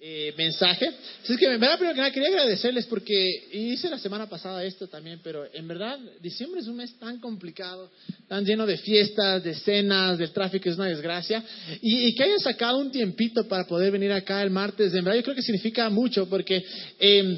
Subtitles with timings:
[0.00, 0.88] eh, mensaje.
[1.24, 3.12] Así que en verdad, primero que nada, quería agradecerles porque
[3.52, 7.90] hice la semana pasada esto también, pero en verdad, diciembre es un mes tan complicado,
[8.28, 11.42] tan lleno de fiestas, de cenas, del tráfico, es una desgracia.
[11.82, 15.24] Y, que hayan sacado un tiempito para poder venir acá el martes, en verdad, yo
[15.24, 16.62] creo que significa mucho porque.
[17.00, 17.36] Em,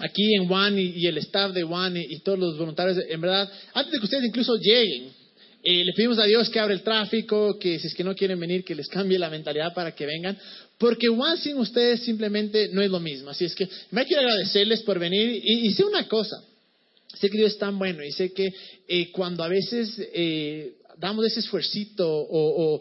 [0.00, 3.92] aquí en One y, el staff de One y, todos los voluntarios, en verdad, antes
[3.92, 5.10] de que ustedes incluso lleguen,
[5.64, 8.38] eh, le pedimos a Dios que abra el tráfico, que si es que no quieren
[8.38, 10.38] venir, que les cambie la mentalidad para que vengan,
[10.78, 13.30] porque One sin ustedes simplemente no es lo mismo.
[13.30, 16.36] Así es que me quiero agradecerles por venir y, sé una cosa,
[17.14, 18.48] sé que Dios es tan bueno y sé que
[18.86, 22.80] eh, cuando a veces eh, damos ese esfuercito o,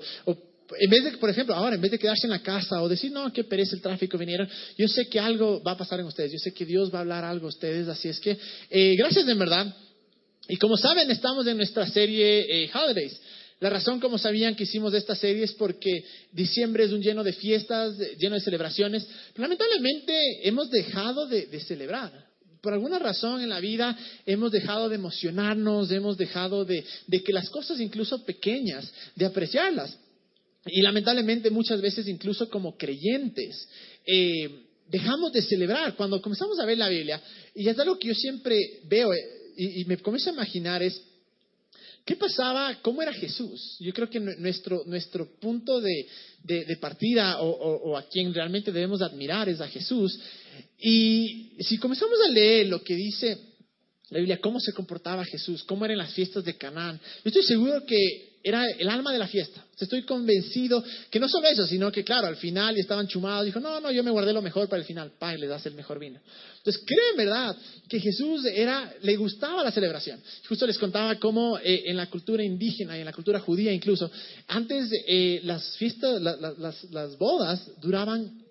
[0.80, 3.12] en vez de, por ejemplo, ahora, en vez de quedarse en la casa o decir,
[3.12, 6.34] no, qué pereza el tráfico, vinieron, yo sé que algo va a pasar en ustedes,
[6.34, 8.38] yo sé que Dios va a hablar algo a ustedes, así es que,
[8.70, 9.76] eh, gracias de verdad.
[10.50, 13.20] Y como saben, estamos en nuestra serie Holidays.
[13.60, 17.34] La razón, como sabían, que hicimos esta serie es porque diciembre es un lleno de
[17.34, 19.08] fiestas, lleno de celebraciones.
[19.36, 22.28] Lamentablemente hemos dejado de, celebrar.
[22.62, 27.50] Por alguna razón en la vida hemos dejado de emocionarnos, hemos dejado de, que las
[27.50, 29.98] cosas incluso pequeñas, de apreciarlas.
[30.68, 33.68] Y lamentablemente muchas veces incluso como creyentes
[34.06, 35.96] eh, dejamos de celebrar.
[35.96, 37.20] Cuando comenzamos a ver la Biblia,
[37.56, 39.20] y es algo que yo siempre veo eh,
[39.58, 41.02] y me comienzo a imaginar es
[42.08, 42.74] ¿Qué pasaba?
[42.82, 43.76] ¿Cómo era Jesús?
[43.82, 46.08] Yo creo que nuestro, nuestro punto de,
[46.80, 50.18] partida o, a quien realmente debemos admirar es a Jesús.
[50.80, 53.38] Y si comenzamos a leer lo que dice
[54.10, 57.86] la Biblia, cómo se comportaba Jesús, cómo eran las fiestas de Canaán, yo estoy seguro
[57.86, 59.64] que era el alma de la fiesta.
[59.80, 63.46] Estoy convencido que no solo eso, sino que, claro, al final estaban chumados.
[63.46, 65.12] Dijo, no, no, yo me guardé lo mejor para el final.
[65.20, 66.20] Pa, y le das el mejor vino.
[66.58, 67.56] Entonces, creo en verdad
[67.88, 70.20] que Jesús era, le gustaba la celebración.
[70.48, 74.10] Justo les contaba cómo eh, en la cultura indígena y en la cultura judía incluso,
[74.48, 78.42] antes eh, las fiestas, las, bodas duraban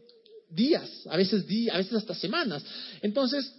[0.48, 2.64] días, a veces días, a veces hasta semanas.
[3.02, 3.52] Entonces,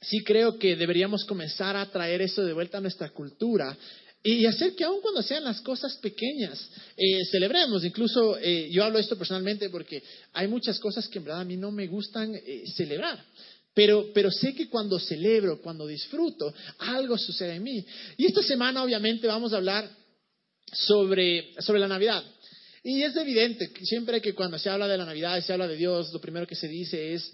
[0.00, 3.76] sí creo que deberíamos comenzar a traer eso de vuelta a nuestra cultura
[4.24, 7.84] y hacer que aun cuando sean las cosas pequeñas, eh, celebremos.
[7.84, 10.02] Incluso eh, yo hablo esto personalmente porque
[10.32, 13.24] hay muchas cosas que en verdad a mí no me gustan eh, celebrar.
[13.74, 17.84] Pero, pero sé que cuando celebro, cuando disfruto, algo sucede en mí.
[18.16, 19.90] Y esta semana obviamente vamos a hablar
[20.72, 22.22] sobre, sobre la Navidad.
[22.84, 25.76] Y es evidente, siempre que cuando se habla de la Navidad y se habla de
[25.76, 27.32] Dios, lo primero que se dice es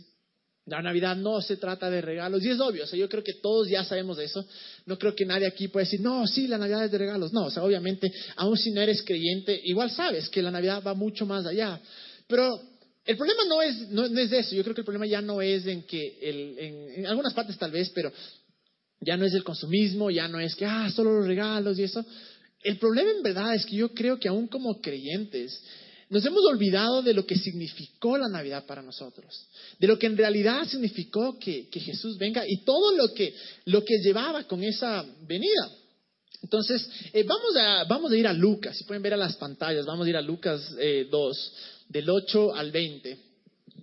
[0.68, 3.34] la Navidad no se trata de regalos, y es obvio, o sea, yo creo que
[3.34, 4.44] todos ya sabemos de eso.
[4.86, 7.32] No creo que nadie aquí pueda decir, no, sí, la Navidad es de regalos.
[7.32, 10.94] No, o sea, obviamente, aun si no eres creyente, igual sabes que la Navidad va
[10.94, 11.80] mucho más allá.
[12.26, 12.60] Pero
[13.04, 15.66] el problema no es, no, es eso, yo creo que el problema ya no es
[15.66, 18.12] en que, en, en, algunas partes tal vez, pero
[19.00, 22.04] ya no es el consumismo, ya no es que, ah, solo los regalos y eso.
[22.62, 25.62] El problema en verdad es que yo creo que aún como creyentes,
[26.10, 29.46] nos hemos olvidado de lo que significó la Navidad para nosotros,
[29.78, 33.34] de lo que en realidad significó que, Jesús venga y todo lo que,
[33.66, 35.70] lo que llevaba con esa venida.
[36.42, 39.84] Entonces, eh, vamos, a, vamos a ir a Lucas, si pueden ver a las pantallas,
[39.84, 41.08] vamos a ir a Lucas 2, eh,
[41.88, 43.18] del 8 al 20.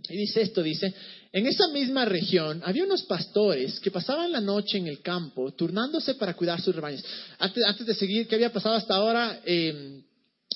[0.09, 0.93] Y dice esto, dice,
[1.31, 6.15] en esa misma región había unos pastores que pasaban la noche en el campo, turnándose
[6.15, 7.03] para cuidar sus rebaños.
[7.37, 9.41] Antes, de seguir, ¿qué había pasado hasta ahora?
[9.45, 10.01] Eh,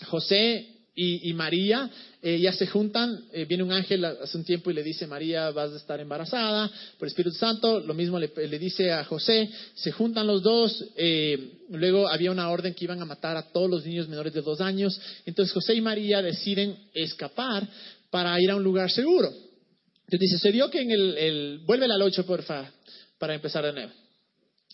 [0.06, 1.90] José y, María
[2.22, 5.50] eh, ya se juntan, eh, viene un ángel hace un tiempo y le dice, María,
[5.52, 10.28] vas a estar embarazada por Espíritu Santo, lo mismo le, dice a José, se juntan
[10.28, 14.10] los dos, eh, luego había una orden que iban a matar a todos los niños
[14.10, 17.68] menores de dos años, entonces José y María deciden escapar
[18.10, 19.30] para ir a un lugar seguro.
[19.30, 22.72] Entonces dice, se dio que en el, el vuelve al 8, porfa,
[23.18, 24.09] para empezar de nuevo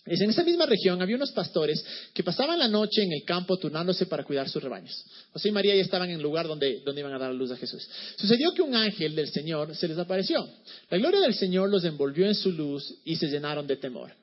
[0.06, 1.84] en esa misma región había unos pastores
[2.14, 5.04] que pasaban la noche en el campo turnándose para cuidar sus rebaños.
[5.34, 7.52] José y María ya estaban en el lugar donde, donde iban a dar la luz
[7.52, 7.88] a Jesús.
[8.16, 10.48] Sucedió que un ángel del Señor se les apareció.
[10.92, 14.14] La gloria del Señor los envolvió en su luz y se llenaron de temor.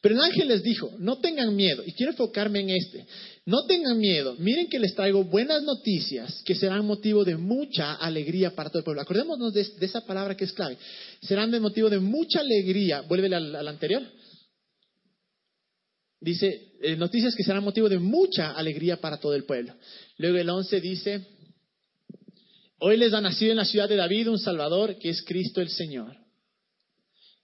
[0.00, 3.06] Pero el ángel les dijo, no tengan miedo, y quiero enfocarme en este,
[3.46, 8.54] no tengan miedo, miren que les traigo buenas noticias que serán motivo de mucha alegría
[8.54, 9.02] para todo el pueblo.
[9.02, 10.76] Acordémonos de, esa palabra que es clave,
[11.22, 14.02] serán motivo de mucha alegría, vuélvele al anterior,
[16.20, 19.74] Dice, eh, noticias que serán motivo de mucha alegría para todo el pueblo.
[20.16, 21.26] Luego el 11 dice,
[22.80, 25.68] hoy les ha nacido en la ciudad de David un Salvador que es Cristo el
[25.68, 26.16] Señor.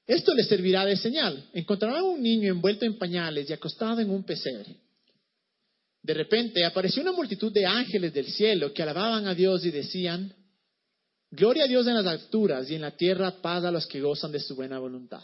[0.06, 1.48] Esto les servirá de señal.
[1.54, 4.76] Encontrarán un niño envuelto en pañales y acostado en un pesebre.
[6.02, 10.34] De repente apareció una multitud de ángeles del cielo que alababan a Dios y decían,
[11.30, 14.30] Gloria a Dios en las alturas y en la tierra paz a los que gozan
[14.30, 15.22] de su buena voluntad.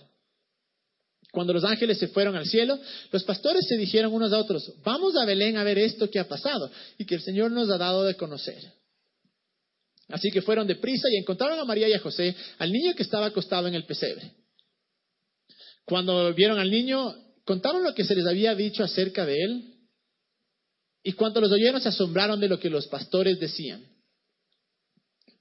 [1.33, 2.79] Cuando los ángeles se fueron al cielo,
[3.13, 6.27] los pastores se dijeron unos a otros, vamos a Belén a ver esto que ha
[6.27, 8.61] pasado y que el Señor nos ha dado de conocer.
[10.09, 13.27] Así que fueron deprisa y encontraron a María y a José, al niño que estaba
[13.27, 14.33] acostado en el pesebre.
[15.85, 19.75] Cuando vieron al niño, contaron lo que se les había dicho acerca de él.
[21.03, 23.85] Y cuando los oyeron se asombraron de lo que los pastores decían.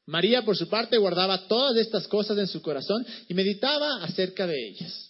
[0.05, 4.55] María, por su parte, guardaba todas estas cosas en su corazón y meditaba acerca de
[4.69, 5.08] ellas.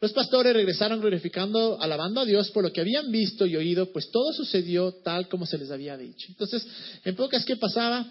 [0.00, 4.10] Los pastores regresaron glorificando, alabando a Dios por lo que habían visto y oído, pues
[4.10, 6.26] todo sucedió tal como se les había dicho.
[6.28, 6.66] Entonces,
[7.04, 8.06] en pocas, ¿qué pasaba?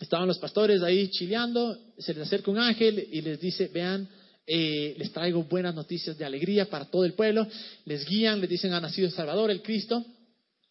[0.00, 4.08] Estaban los pastores ahí chileando, se les acerca un ángel y les dice, vean,
[4.44, 7.46] eh, les traigo buenas noticias de alegría para todo el pueblo,
[7.84, 10.04] les guían, les dicen, ha nacido el Salvador, el Cristo,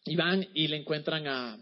[0.04, 1.56] y van y le encuentran a,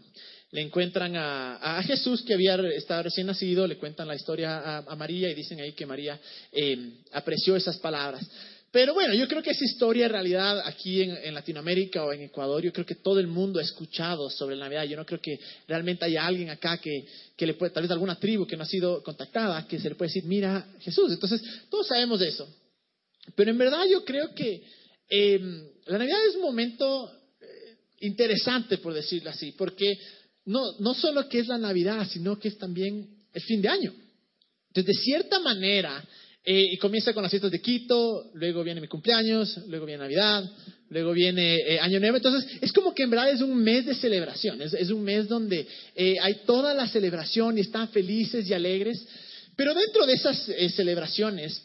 [0.51, 5.29] le encuentran a, Jesús que había estado recién nacido, le cuentan la historia a, María
[5.29, 6.19] y dicen ahí que María
[6.51, 8.27] eh, apreció esas palabras.
[8.71, 12.63] Pero bueno, yo creo que esa historia en realidad aquí en, Latinoamérica o en Ecuador,
[12.63, 14.85] yo creo que todo el mundo ha escuchado sobre la Navidad.
[14.85, 15.37] Yo no creo que
[15.67, 17.05] realmente haya alguien acá que,
[17.37, 20.07] le puede, tal vez alguna tribu que no ha sido contactada, que se le puede
[20.07, 21.11] decir, mira Jesús.
[21.11, 22.47] Entonces, todos sabemos de eso.
[23.35, 24.63] Pero en verdad yo creo que
[25.09, 29.99] em, la Navidad es un momento eh, interesante, por decirlo así, porque
[30.45, 33.93] no, no solo que es la Navidad, sino que es también el fin de año.
[34.69, 36.01] Entonces, de cierta manera,
[36.43, 40.43] eh, y comienza con las fiestas de Quito, luego viene mi cumpleaños, luego viene Navidad,
[40.89, 42.17] luego viene eh, Año Nuevo.
[42.17, 45.67] Entonces, es como que en verdad es un mes de celebración, es, un mes donde
[45.95, 49.05] eh, hay toda la celebración y están felices y alegres.
[49.55, 51.61] Pero dentro de esas celebraciones,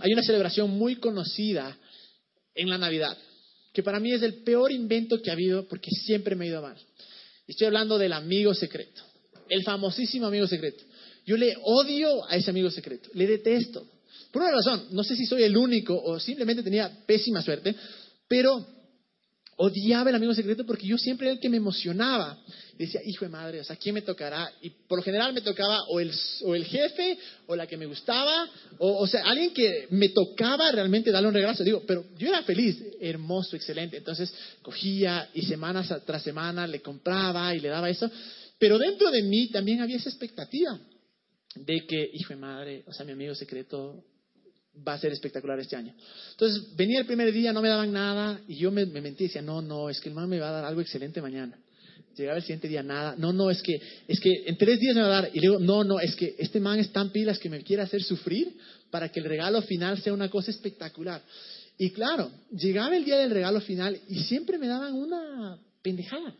[0.00, 1.78] hay una celebración muy conocida
[2.54, 3.16] en la Navidad,
[3.72, 6.62] que para mí es el peor invento que ha habido porque siempre me ha ido
[6.62, 6.76] mal.
[7.46, 9.02] Estoy hablando del amigo secreto,
[9.48, 10.82] el famosísimo amigo secreto.
[11.24, 13.86] Yo le odio a ese amigo secreto, le detesto.
[14.32, 17.74] Por una razón, no sé si soy el único o simplemente tenía pésima suerte,
[18.26, 18.66] pero
[19.56, 22.38] odiaba el amigo secreto porque yo siempre era el que me emocionaba.
[22.78, 24.50] decía, hijo de madre, o sea, ¿quién me tocará?
[24.62, 26.10] Y por lo general me tocaba o el,
[26.44, 28.48] o el jefe, o la que me gustaba,
[28.78, 31.62] o, o sea, alguien que me tocaba realmente darle un regalo.
[31.62, 33.98] Digo, pero yo era feliz, hermoso, excelente.
[33.98, 34.32] Entonces
[34.62, 38.10] cogía y semanas tras semana le compraba y le daba eso.
[38.58, 40.80] Pero dentro de mí también había esa expectativa
[41.54, 44.04] de que, hijo de madre, o sea, mi amigo secreto
[44.86, 45.94] va a ser espectacular este año.
[46.30, 49.60] Entonces, venía el primer día, no me daban nada, y yo me, mentí decía, no,
[49.60, 51.58] no, es que el man me va a dar algo excelente mañana.
[52.16, 55.02] Llegaba el siguiente día, nada, no, no, es que, es que en tres días me
[55.02, 57.38] va a dar, y le digo, no, no, es que este man es tan pilas
[57.38, 58.56] que me quiere hacer sufrir
[58.90, 61.22] para que el regalo final sea una cosa espectacular.
[61.78, 66.34] Y claro, llegaba el día del regalo final y siempre me daban una pendejada.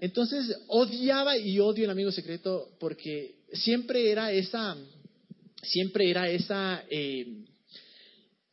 [0.00, 4.76] Entonces, odiaba y odio el amigo secreto porque siempre era esa,
[5.62, 7.26] siempre era esa, eh,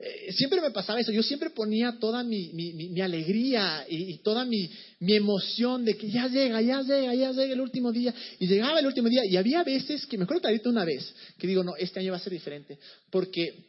[0.01, 4.69] eh, siempre me pasaba eso, yo siempre ponía toda mi, alegría y, toda mi,
[5.01, 8.13] emoción de que ya llega, ya llega, ya llega el último día.
[8.40, 11.48] Y llegaba el último día y había veces, que me acuerdo ahorita una vez, que
[11.48, 12.78] digo, no, este año va a ser diferente,
[13.10, 13.66] porque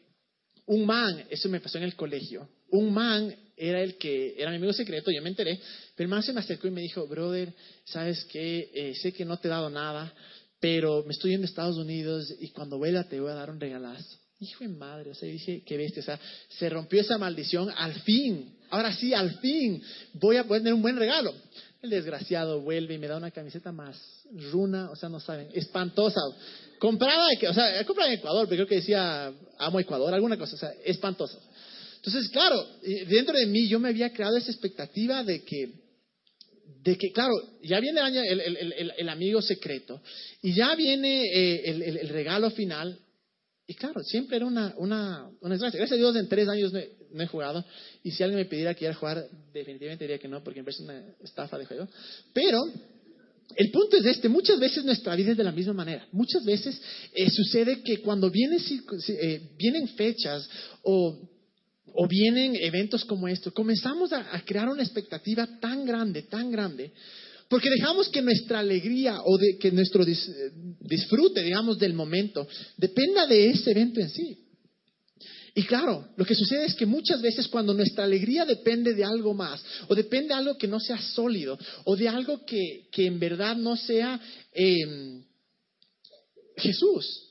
[0.66, 4.56] un man, eso me pasó en el colegio, un man era el que era mi
[4.56, 5.60] amigo secreto, yo me enteré,
[5.96, 7.52] pero el man se me acercó y me dijo, brother,
[7.84, 8.70] ¿sabes qué?
[8.72, 10.14] Eh, sé que no te he dado nada,
[10.60, 14.18] pero me estoy a Estados Unidos y cuando vuelva te voy a dar un regalazo.
[14.40, 17.92] Hijo de madre, o sea, dije, qué bestia, o sea, se rompió esa maldición, al
[18.02, 19.82] fin, ahora sí, al fin,
[20.14, 21.34] voy a poder tener un buen regalo.
[21.82, 23.98] El desgraciado vuelve y me da una camiseta más
[24.50, 26.20] runa, o sea, no saben, espantosa.
[26.78, 30.58] Comprada, o sea, comprada en Ecuador, pero creo que decía, amo Ecuador, alguna cosa, o
[30.58, 31.38] sea, espantosa.
[31.96, 32.66] Entonces, claro,
[33.08, 35.79] dentro de mí yo me había creado esa expectativa de que
[36.82, 37.32] de que, claro,
[37.62, 40.00] ya viene el, amigo secreto
[40.42, 42.98] y ya viene eh, el, regalo final.
[43.66, 45.78] Y claro, siempre era una, una, una desgracia.
[45.78, 47.64] Gracias a Dios en tres años no he, jugado.
[48.02, 50.64] Y si alguien me pidiera que iba a jugar, definitivamente diría que no, porque me
[50.64, 51.86] parece una estafa de juego.
[52.32, 52.58] Pero
[53.56, 56.06] el punto es este, muchas veces nuestra vida es de la misma manera.
[56.12, 56.80] Muchas veces
[57.12, 58.60] eh, sucede que cuando vienen,
[59.08, 60.48] eh, vienen fechas
[60.82, 61.28] o
[61.94, 66.92] o vienen eventos como estos, comenzamos a, crear una expectativa tan grande, tan grande,
[67.48, 73.50] porque dejamos que nuestra alegría o de, que nuestro disfrute, digamos, del momento, dependa de
[73.50, 74.38] ese evento en sí.
[75.54, 79.34] Y claro, lo que sucede es que muchas veces cuando nuestra alegría depende de algo
[79.34, 83.56] más, o depende de algo que no sea sólido, o de algo que, en verdad
[83.56, 84.20] no sea
[84.52, 85.24] em,
[86.56, 87.29] Jesús,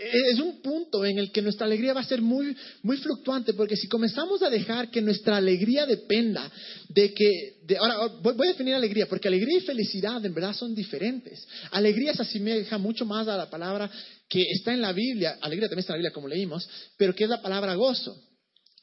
[0.00, 3.76] es un punto en el que nuestra alegría va a ser muy, muy fluctuante, porque
[3.76, 6.50] si comenzamos a dejar que nuestra alegría dependa
[6.88, 11.46] de que, ahora voy a definir alegría, porque alegría y felicidad en verdad son diferentes.
[11.70, 13.90] Alegría se asemeja mucho más a la palabra
[14.28, 17.24] que está en la Biblia, alegría también está en la Biblia como leímos, pero que
[17.24, 18.16] es la palabra gozo.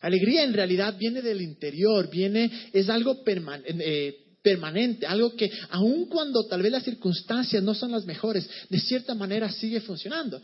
[0.01, 3.75] Alegría en realidad viene del interior, viene, es algo permanente.
[3.79, 8.79] Eh, permanente, algo que aun cuando tal vez las circunstancias no son las mejores, de
[8.79, 10.41] cierta manera sigue funcionando.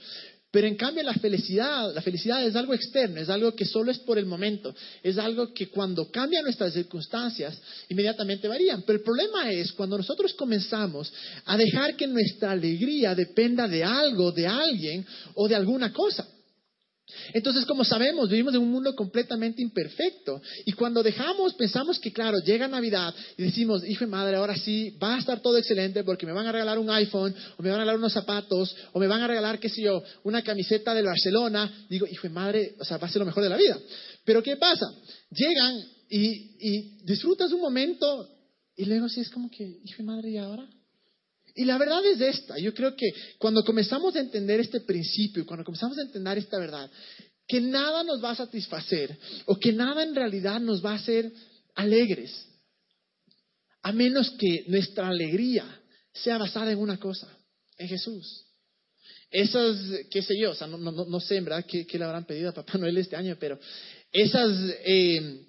[0.54, 3.98] Pero en cambio la felicidad, la felicidad es algo externo, es algo que solo es
[3.98, 7.58] por el momento, es algo que cuando cambian nuestras circunstancias
[7.90, 8.84] inmediatamente varían.
[8.84, 11.12] Pero el problema es cuando nosotros comenzamos
[11.46, 16.28] a dejar que nuestra alegría dependa de algo, de alguien o de alguna cosa.
[17.34, 20.41] Entonces, como sabemos, vivimos en un mundo completamente imperfecto.
[20.65, 24.98] Y cuando dejamos, pensamos que, claro, llega Navidad y decimos, hijo y madre, ahora sí,
[25.01, 27.79] va a estar todo excelente porque me van a regalar un iPhone, o me van
[27.79, 31.05] a regalar unos zapatos, o me van a regalar, qué sé yo, una camiseta del
[31.05, 31.86] Barcelona.
[31.89, 33.77] Digo, hijo y madre, o sea, va a ser lo mejor de la vida.
[34.25, 34.86] Pero ¿qué pasa?
[35.32, 38.29] Llegan y, disfrutas un momento
[38.75, 40.67] y luego sí es como que, hijo y madre, ¿y ahora?
[41.56, 45.64] Y la verdad es esta, yo creo que cuando comenzamos a entender este principio, cuando
[45.64, 46.90] comenzamos a entender esta verdad,
[47.48, 51.32] que nada nos va a satisfacer o que nada en realidad nos va a hacer
[51.76, 52.48] alegres,
[53.84, 55.66] a menos que nuestra alegría
[56.14, 57.28] sea basada en una cosa,
[57.78, 58.46] en Jesús.
[59.30, 59.78] Esas,
[60.10, 62.50] qué sé yo, o sea, no, no, no sé en verdad qué, le habrán pedido
[62.50, 63.60] a Papá Noel este año, pero
[64.12, 64.50] esas
[64.86, 65.46] eh,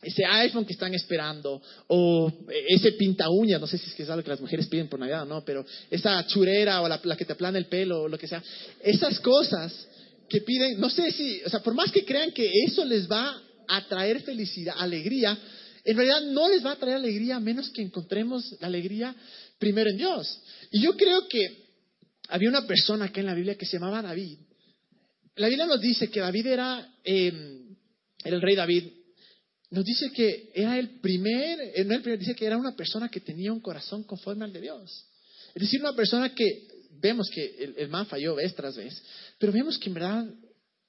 [0.00, 2.32] ese iPhone que están esperando, o
[2.68, 5.00] ese pinta uñas, no sé si es que es algo que las mujeres piden por
[5.00, 8.16] Navidad o no, pero esa churera o la, que te aplana el pelo o lo
[8.16, 8.42] que sea,
[8.80, 9.88] esas cosas
[10.28, 13.42] que piden, no sé si, o sea, por más que crean que eso les va
[13.66, 15.36] a traer felicidad, alegría,
[15.84, 19.14] en realidad no les va a traer alegría a menos que encontremos la alegría
[19.58, 20.40] primero en Dios.
[20.70, 21.66] Y yo creo que
[22.28, 24.38] había una persona acá en la Biblia que se llamaba David.
[25.36, 27.62] La Biblia nos dice que David era, eh,
[28.22, 28.84] era el rey David,
[29.70, 33.08] nos dice que era el primer, eh, no el primer, dice que era una persona
[33.08, 35.04] que tenía un corazón conforme al de Dios.
[35.54, 36.66] Es decir, una persona que
[37.00, 39.00] vemos que el, man falló vez tras vez,
[39.38, 40.26] pero vemos que en verdad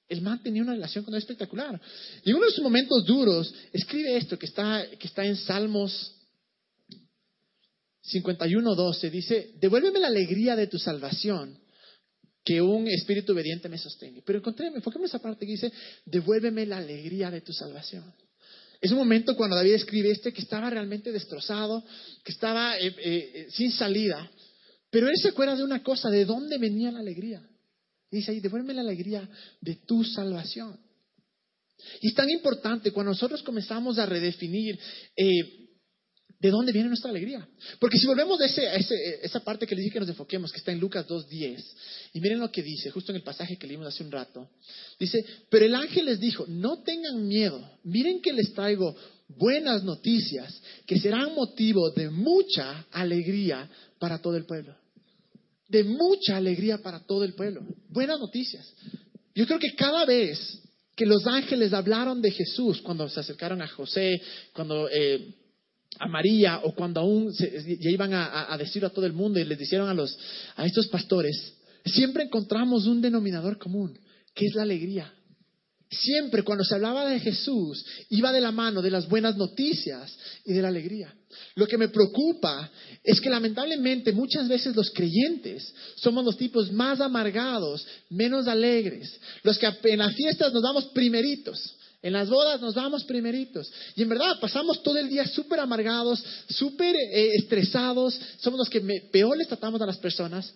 [0.08, 1.80] el man tenía una relación con Dios espectacular.
[2.24, 6.16] Y en uno de sus momentos duros, escribe esto que está, que está en Salmos
[8.02, 11.58] 51.12, dice, devuélveme la alegría de tu salvación,
[12.44, 14.22] que un espíritu obediente me sostenga.
[14.24, 15.72] Pero encontré, enfoquemos esa parte que dice,
[16.06, 18.12] devuélveme la alegría de tu salvación.
[18.80, 21.84] Es un momento cuando David escribe este que estaba realmente destrozado,
[22.24, 24.30] que estaba eh, eh, sin salida.
[24.90, 27.46] Pero él se acuerda de una cosa, de dónde venía la alegría.
[28.10, 29.28] dice ahí, devuélveme la alegría
[29.60, 30.80] de tu salvación.
[32.00, 34.78] Y es tan importante cuando nosotros comenzamos a redefinir
[35.16, 35.59] eh,
[36.40, 37.46] ¿De dónde viene nuestra alegría?
[37.78, 40.80] Porque si volvemos a, esa parte que le dije que nos enfoquemos, que está en
[40.80, 41.62] Lucas 2.10,
[42.14, 44.48] y miren lo que dice, justo en el pasaje que leímos hace un rato,
[44.98, 48.96] dice, pero el ángel les dijo, no tengan miedo, miren que les traigo
[49.28, 53.68] buenas noticias que serán motivo de mucha alegría
[53.98, 54.74] para todo el pueblo.
[55.68, 57.62] De mucha alegría para todo el pueblo.
[57.90, 58.66] Buenas noticias.
[59.34, 60.58] Yo creo que cada vez
[60.96, 64.22] que los ángeles hablaron de Jesús, cuando se acercaron a José,
[64.54, 64.88] cuando...
[64.88, 65.34] Eh,
[65.98, 69.58] a María o cuando aún ya iban a, decir a todo el mundo y les
[69.58, 70.16] dijeron a, los,
[70.56, 71.54] a estos pastores,
[71.84, 73.98] siempre encontramos un denominador común,
[74.34, 75.12] que es la alegría.
[75.90, 80.52] Siempre cuando se hablaba de Jesús iba de la mano de las buenas noticias y
[80.52, 81.12] de la alegría.
[81.56, 82.70] Lo que me preocupa
[83.02, 89.58] es que lamentablemente muchas veces los creyentes somos los tipos más amargados, menos alegres, los
[89.58, 91.76] que en las fiestas nos damos primeritos.
[92.02, 93.70] En las bodas nos vamos primeritos.
[93.94, 98.18] Y en verdad pasamos todo el día súper amargados, súper eh, estresados.
[98.38, 98.80] Somos los que
[99.12, 100.52] peor les tratamos a las personas.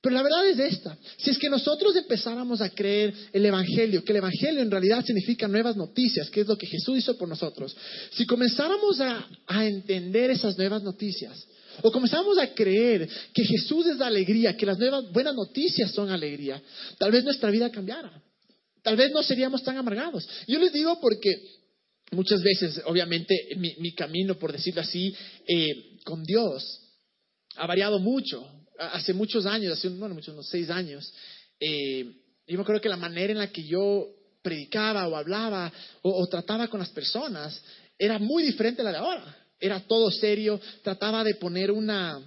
[0.00, 0.96] Pero la verdad es esta.
[1.18, 5.48] Si es que nosotros empezáramos a creer el Evangelio, que el Evangelio en realidad significa
[5.48, 7.76] nuevas noticias, que es lo que Jesús hizo por nosotros.
[8.12, 9.26] Si comenzáramos a,
[9.66, 11.46] entender esas nuevas noticias,
[11.82, 16.10] o comenzáramos a creer que Jesús es la alegría, que las nuevas buenas noticias son
[16.10, 16.62] alegría,
[16.98, 18.22] tal vez nuestra vida cambiara
[18.86, 20.28] tal vez no seríamos tan amargados.
[20.46, 21.42] Yo les digo porque
[22.12, 25.12] muchas veces, obviamente, mi, camino, por decirlo así,
[25.44, 26.82] eh, con Dios
[27.56, 28.48] ha variado mucho.
[28.78, 31.12] Hace muchos años, hace bueno, muchos, unos seis años,
[31.58, 32.04] eh,
[32.46, 34.06] yo me acuerdo que la manera en la que yo
[34.40, 37.60] predicaba o hablaba o, o trataba con las personas
[37.98, 39.36] era muy diferente a la de ahora.
[39.58, 42.22] Era todo serio, trataba de poner una,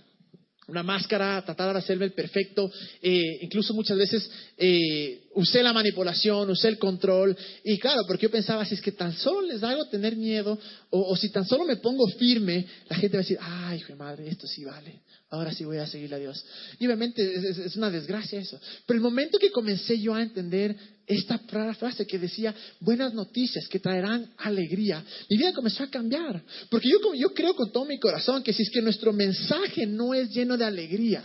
[0.70, 2.72] una máscara, tratar de hacerme el perfecto.
[3.02, 7.36] Eh, incluso muchas veces eh, usé la manipulación, usé el control.
[7.64, 10.58] Y claro, porque yo pensaba, si es que tan solo les hago tener miedo,
[10.90, 13.96] o, si tan solo me pongo firme, la gente va a decir, ay, hijo de
[13.96, 15.02] madre, esto sí vale.
[15.32, 16.44] Ahora sí voy a seguirle a Dios.
[16.80, 17.22] Y obviamente
[17.66, 18.60] es, una desgracia eso.
[18.86, 20.76] Pero el momento que comencé yo a entender
[21.10, 26.44] esta frase que decía, buenas noticias que traerán alegría, mi vida comenzó a cambiar.
[26.70, 30.14] Porque yo, yo creo con todo mi corazón que si es que nuestro mensaje no
[30.14, 31.24] es lleno de alegría,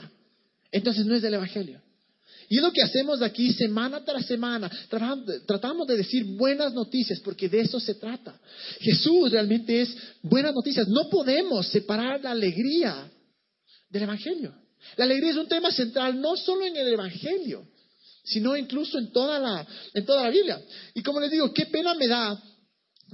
[0.73, 1.83] entonces no es del Evangelio.
[2.49, 4.71] Y es lo que hacemos aquí semana tras semana.
[5.47, 8.39] Tratamos de decir buenas noticias porque de eso se trata.
[8.81, 10.89] Jesús realmente es buenas noticias.
[10.89, 13.11] No podemos separar la alegría
[13.91, 14.55] del Evangelio.
[14.97, 17.67] La alegría es un tema central no solo en el Evangelio,
[18.25, 20.61] sino incluso en toda la, en toda la Biblia.
[20.95, 22.43] Y como les digo, qué pena me da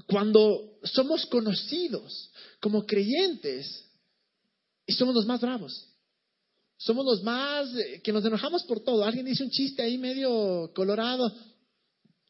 [0.07, 3.85] cuando somos conocidos como creyentes
[4.87, 5.87] y somos los más bravos.
[6.79, 9.05] Somos los más eh, que nos enojamos por todo.
[9.05, 11.31] Alguien dice un chiste ahí medio colorado.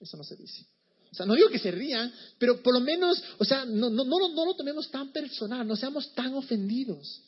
[0.00, 0.66] Eso no se dice.
[1.12, 4.04] O sea, no digo que se rían, pero por lo menos, o sea, no, no,
[4.04, 7.22] no, no lo tomemos tan personal, no seamos tan ofendidos.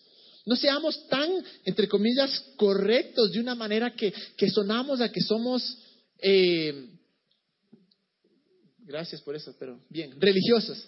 [0.44, 1.30] No seamos tan,
[1.64, 5.78] entre comillas, correctos de una manera que, que sonamos a que somos,
[6.18, 6.88] eh,
[8.80, 10.86] gracias por eso, pero bien, religiosos.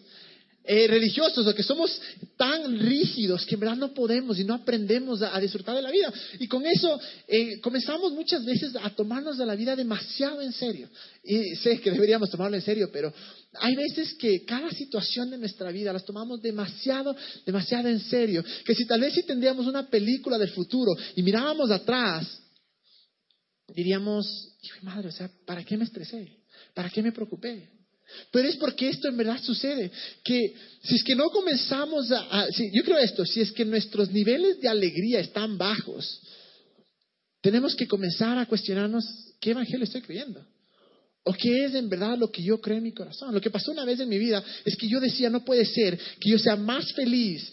[0.67, 2.01] Eh, religiosos o que somos
[2.39, 6.11] tan rígidos que en verdad no podemos y no aprendemos a, disfrutar de la vida.
[6.39, 10.89] Y con eso eh, comenzamos muchas veces a tomarnos de la vida demasiado en serio.
[11.23, 13.13] Y sé que deberíamos tomarlo en serio, pero
[13.61, 18.45] hay veces que cada situación de nuestra vida las tomamos demasiado, demasiado en serio.
[18.65, 22.41] Que si tal vez si tendríamos una película del futuro y mirábamos atrás,
[23.75, 24.27] diríamos,
[24.63, 26.39] hijo madre, o sea, ¿para qué me estresé?
[26.75, 27.69] ¿Para qué me preocupé?
[28.31, 29.91] Pero es porque esto en verdad sucede,
[30.23, 34.61] que si es que no comenzamos a, yo creo esto, si es que nuestros niveles
[34.61, 36.21] de alegría están bajos,
[37.41, 39.05] tenemos que comenzar a cuestionarnos
[39.41, 40.45] qué evangelio estoy creyendo.
[41.25, 43.33] ¿O qué es en verdad lo que yo creo en mi corazón?
[43.33, 45.99] Lo que pasó una vez en mi vida es que yo decía, no puede ser
[46.21, 47.51] que yo sea más feliz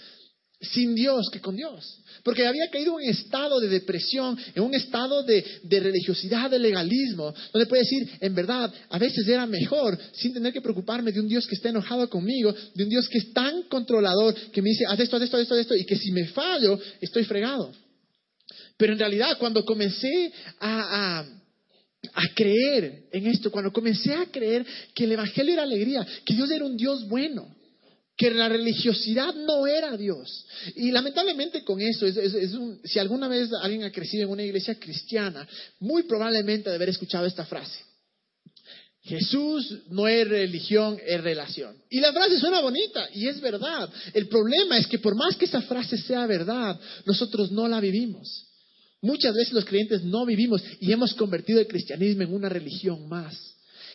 [0.59, 1.99] sin Dios que con Dios.
[2.23, 7.33] Porque había caído en un estado de depresión, en un estado de, religiosidad, de legalismo,
[7.51, 11.27] donde puede decir, en verdad, a veces era mejor sin tener que preocuparme de un
[11.27, 14.85] Dios que está enojado conmigo, de un Dios que es tan controlador, que me dice,
[14.85, 17.71] haz esto, haz esto, haz esto, haz esto, y que si me fallo, estoy fregado.
[18.77, 21.40] Pero en realidad, cuando comencé a, a
[22.35, 26.65] creer en esto, cuando comencé a creer que el Evangelio era alegría, que Dios era
[26.65, 27.47] un Dios bueno,
[28.17, 30.45] que la religiosidad no era Dios.
[30.75, 32.05] Y lamentablemente con eso,
[32.83, 35.47] si alguna vez alguien ha crecido en una iglesia cristiana,
[35.79, 37.79] muy probablemente de haber escuchado esta frase.
[39.03, 41.75] Jesús no es religión, es relación.
[41.89, 43.89] Y la frase suena bonita y es verdad.
[44.13, 48.50] El problema es que por más que esa frase sea verdad, nosotros no la vivimos.
[49.01, 53.51] Muchas veces los creyentes no vivimos y hemos convertido el cristianismo en una religión más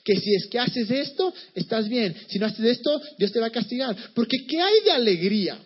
[0.07, 2.17] que si es que haces esto, estás bien.
[2.29, 3.97] Si no haces esto, Dios te va a castigar.
[4.15, 5.59] Porque ¿qué hay de alegría?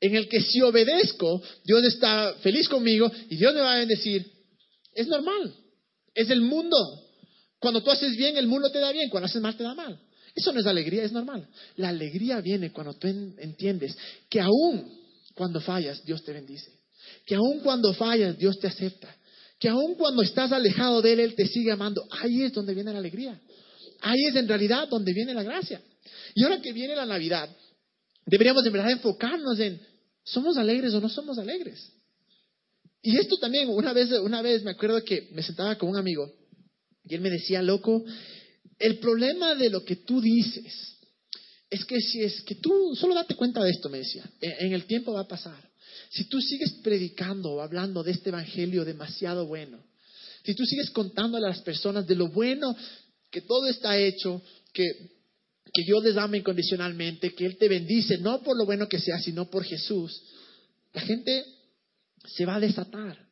[0.00, 4.28] En el que si obedezco, Dios está feliz conmigo y Dios me va a bendecir.
[4.92, 5.54] Es normal.
[6.12, 6.76] Es el mundo.
[7.60, 9.10] Cuando tú haces bien, el mundo te da bien.
[9.10, 9.96] Cuando haces mal, te da mal.
[10.34, 11.48] Eso no es alegría, es normal.
[11.76, 13.96] La alegría viene cuando tú entiendes
[14.28, 14.92] que aún
[15.34, 16.77] cuando fallas, Dios te bendice.
[17.24, 19.14] Que aún cuando fallas, Dios te acepta.
[19.58, 22.06] Que aún cuando estás alejado de Él, Él te sigue amando.
[22.10, 23.40] Ahí es donde viene la alegría.
[24.00, 25.80] Ahí es en realidad donde viene la gracia.
[26.34, 27.48] Y ahora que viene la Navidad,
[28.26, 29.80] deberíamos de verdad enfocarnos en,
[30.24, 31.92] ¿somos alegres o no somos alegres?
[33.02, 36.32] Y esto también, una vez, una vez me acuerdo que me sentaba con un amigo
[37.08, 38.04] y él me decía, loco,
[38.78, 40.96] el problema de lo que tú dices
[41.70, 44.84] es que si es que tú, solo date cuenta de esto, me decía, en el
[44.84, 45.68] tiempo va a pasar.
[46.10, 49.78] Si tú sigues predicando o hablando de este evangelio demasiado bueno,
[50.44, 52.74] si tú sigues contándole a las personas de lo bueno
[53.30, 54.42] que todo está hecho,
[54.72, 54.84] que,
[55.72, 59.20] que Dios les ama incondicionalmente, que Él te bendice, no por lo bueno que sea,
[59.20, 60.22] sino por Jesús,
[60.94, 61.44] la gente
[62.24, 63.28] se va a desatar.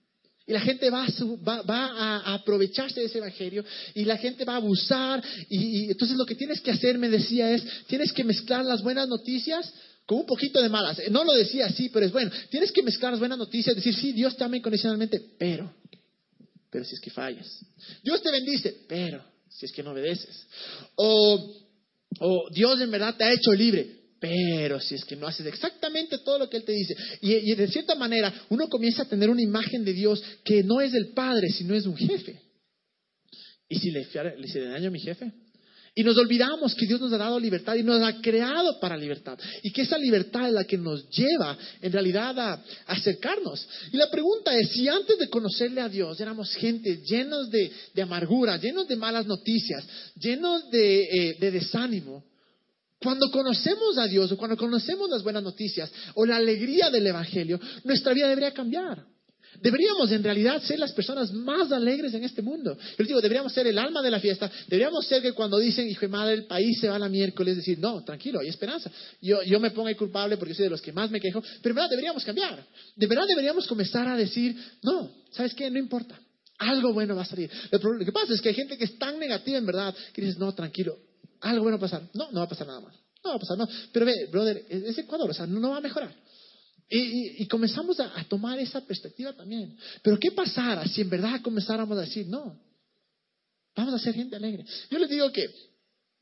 [0.48, 4.56] Y la gente va a, a, aprovecharse de ese evangelio y la gente va a
[4.56, 5.22] abusar.
[5.48, 9.08] Y, entonces lo que tienes que hacer, me decía, es, tienes que mezclar las buenas
[9.08, 9.72] noticias
[10.06, 10.98] con un poquito de malas.
[11.10, 12.30] No lo decía así, pero es bueno.
[12.48, 15.74] Tienes que mezclar las buenas noticias, decir, sí, Dios te ama incondicionalmente, pero,
[16.70, 17.46] pero si es que fallas.
[18.02, 20.46] Dios te bendice, pero, si es que no obedeces.
[20.94, 21.52] O,
[22.52, 26.38] Dios en verdad te ha hecho libre, pero si es que no haces exactamente todo
[26.38, 26.96] lo que Él te dice.
[27.20, 30.94] Y, de cierta manera uno comienza a tener una imagen de Dios que no es
[30.94, 32.40] el Padre, sino es un jefe.
[33.68, 34.06] ¿Y si le,
[34.38, 35.32] le hice daño a mi jefe?
[35.98, 39.38] Y nos olvidamos que Dios nos ha dado libertad y nos ha creado para libertad.
[39.62, 43.66] Y que esa libertad es la que nos lleva en realidad a, acercarnos.
[43.90, 48.58] Y la pregunta es, si antes de conocerle a Dios éramos gente llenos de, amargura,
[48.58, 49.86] llenos de malas noticias,
[50.20, 52.22] llenos de, eh, de desánimo,
[53.00, 57.58] cuando conocemos a Dios o cuando conocemos las buenas noticias o la alegría del Evangelio,
[57.84, 59.15] nuestra vida debería cambiar.
[59.62, 62.76] Deberíamos en realidad ser las personas más alegres en este mundo.
[62.98, 64.50] Yo digo, deberíamos ser el alma de la fiesta.
[64.68, 67.56] Deberíamos ser que cuando dicen, hijo de madre, el país se va a la miércoles,
[67.56, 68.90] decir, no, tranquilo, hay esperanza.
[69.20, 71.42] Yo, yo me pongo culpable porque soy de los que más me quejo.
[71.62, 72.64] Pero en verdad deberíamos cambiar.
[72.94, 75.70] De verdad deberíamos comenzar a decir, no, ¿sabes qué?
[75.70, 76.18] No importa.
[76.58, 77.50] Algo bueno va a salir.
[77.70, 80.38] Lo que pasa es que hay gente que es tan negativa en verdad que dices,
[80.38, 80.98] no, tranquilo,
[81.40, 82.08] algo bueno va a pasar.
[82.14, 82.94] No, no va a pasar nada más.
[83.22, 83.70] No va a pasar nada.
[83.92, 86.14] Pero ve, brother, es Ecuador, o sea, no, va a mejorar.
[86.88, 89.76] Y, comenzamos a, tomar esa perspectiva también.
[90.02, 92.60] Pero ¿qué pasara si en verdad comenzáramos a decir, no,
[93.74, 94.64] vamos a ser gente alegre?
[94.90, 95.48] Yo les digo que,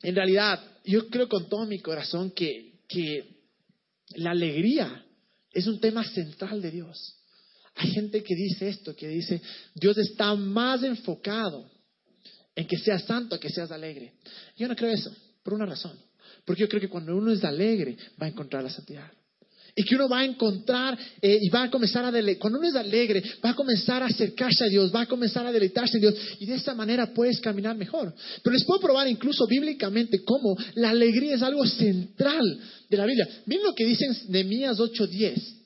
[0.01, 3.43] en realidad, yo creo con todo mi corazón que, que
[4.15, 5.05] la alegría
[5.51, 7.15] es un tema central de Dios.
[7.75, 9.41] Hay gente que dice esto, que dice,
[9.75, 11.69] Dios está más enfocado
[12.55, 14.13] en que seas santo que seas alegre.
[14.55, 15.99] Yo no creo eso, por una razón.
[16.45, 19.11] Porque yo creo que cuando uno es alegre, va a encontrar la santidad.
[19.75, 22.75] Y que uno va a encontrar eh, y va a comenzar a cuando uno es
[22.75, 26.15] alegre, va a comenzar a acercarse a Dios, va a comenzar a deleitarse en Dios
[26.39, 28.13] y de esa manera puedes caminar mejor.
[28.41, 32.59] Pero les puedo probar incluso bíblicamente cómo la alegría es algo central
[32.89, 33.27] de la Biblia.
[33.45, 35.64] Miren lo que dice en Nehemías 8:10.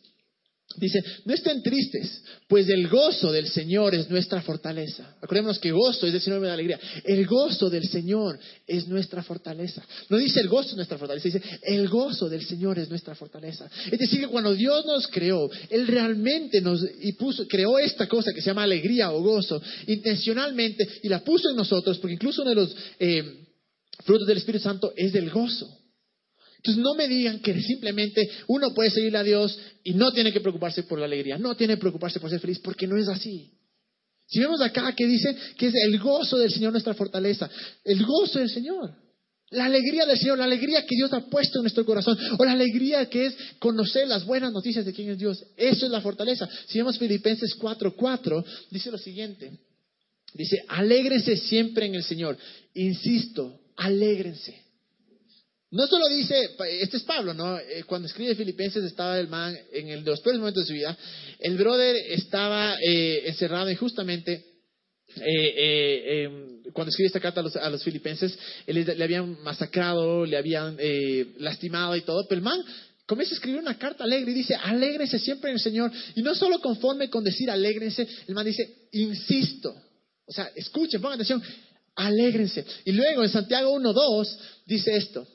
[0.79, 5.15] Dice, no estén tristes, pues el gozo del Señor es nuestra fortaleza.
[5.21, 6.79] Acordémonos que gozo es del Señor de alegría.
[7.03, 9.83] El gozo del Señor es nuestra fortaleza.
[10.09, 13.69] No dice el gozo es nuestra fortaleza, dice el gozo del Señor es nuestra fortaleza.
[13.91, 18.31] Es decir, que cuando Dios nos creó, Él realmente nos y puso, creó esta cosa
[18.33, 22.51] que se llama alegría o gozo intencionalmente y la puso en nosotros, porque incluso uno
[22.51, 23.23] de los eh,
[24.05, 25.78] frutos del Espíritu Santo es del gozo.
[26.59, 30.41] Entonces no me digan que simplemente uno puede seguirle a Dios y no tiene que
[30.41, 33.53] preocuparse por la alegría, no tiene que preocuparse por ser feliz, porque no es así.
[34.27, 37.49] Si vemos acá que dice que es el gozo del Señor nuestra fortaleza,
[37.85, 38.93] el gozo del Señor,
[39.51, 42.51] la alegría del Señor, la alegría que Dios ha puesto en nuestro corazón, o la
[42.51, 46.47] alegría que es conocer las buenas noticias de quién es Dios, eso es la fortaleza.
[46.67, 49.49] Si vemos Filipenses 4:4, dice lo siguiente,
[50.33, 52.37] dice, alégrense siempre en el Señor,
[52.73, 54.68] insisto, alégrense.
[55.71, 57.59] No solo dice, este es Pablo, ¿no?
[57.59, 60.97] Eh, cuando escribe Filipenses estaba el man en el los peores momentos de su vida.
[61.37, 64.45] El brother estaba eh, encerrado injustamente.
[65.17, 70.77] Eh, em, cuando escribe esta carta a los, filipenses, le habían masacrado, le habían
[71.37, 72.25] lastimado y todo.
[72.27, 72.63] Pero el man
[73.05, 75.91] comienza a escribir una carta alegre y dice, alégrense siempre en el Señor.
[76.15, 79.75] Y no solo conforme con decir alégrense, el man dice, insisto.
[80.25, 81.43] O sea, escuchen, pongan atención,
[81.95, 82.65] alégrense.
[82.85, 85.27] Y luego en Santiago 1.2 dice esto.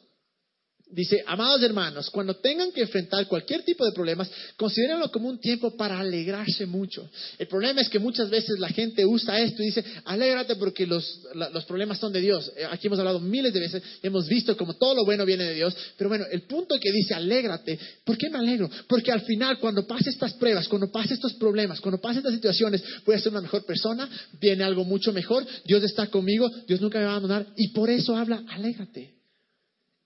[0.95, 5.77] Dice, amados hermanos, cuando tengan que enfrentar cualquier tipo de problemas, considérenlo como un tiempo
[5.77, 7.11] para alegrarse mucho.
[7.37, 11.21] El problema es que muchas veces la gente usa esto y dice, alégrate porque los,
[11.53, 12.53] los problemas son de Dios.
[12.57, 15.55] Eh, aquí hemos hablado miles de veces, hemos visto como todo lo bueno viene de
[15.55, 18.71] Dios, pero bueno, el punto que dice, alégrate, ¿por qué me alegro?
[18.87, 22.85] Porque al final, cuando pase estas pruebas, cuando pase estos problemas, cuando pase estas situaciones,
[23.05, 24.09] voy a ser una mejor persona,
[24.41, 27.91] viene algo mucho mejor, Dios está conmigo, Dios nunca me va a abandonar, y por
[27.91, 29.24] eso habla, alégrate.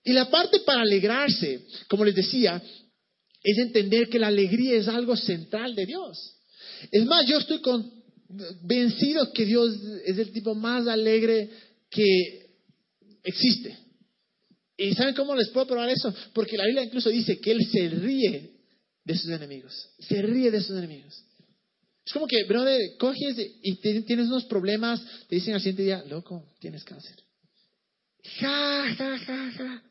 [0.03, 2.61] Y la parte para alegrarse, como les decía,
[3.43, 6.35] es entender que la alegría es algo central de Dios.
[6.91, 11.49] Es más, yo estoy convencido que Dios es el tipo más alegre
[11.89, 12.49] que
[13.23, 13.77] existe.
[14.77, 16.13] ¿Y saben cómo les puedo probar eso?
[16.33, 18.51] Porque la Biblia incluso dice que Él se ríe
[19.03, 19.89] de sus enemigos.
[19.99, 21.21] Se ríe de sus enemigos.
[22.05, 26.55] Es como que, brother, coges y tienes unos problemas, te dicen al siguiente día, loco,
[26.59, 27.15] tienes cáncer.
[28.39, 29.83] Ja, ja, ja, ja.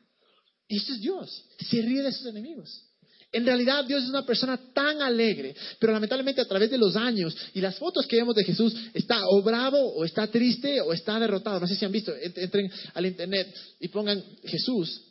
[0.69, 1.43] Y eso es Dios.
[1.69, 2.85] Se ríe de sus enemigos.
[3.31, 7.35] En realidad Dios es una persona tan alegre, pero lamentablemente a través de los años
[7.53, 11.19] y las fotos que vemos de Jesús está o bravo o está triste o está
[11.19, 11.59] derrotado.
[11.59, 15.03] No sé si han visto, entren al internet y pongan Jesús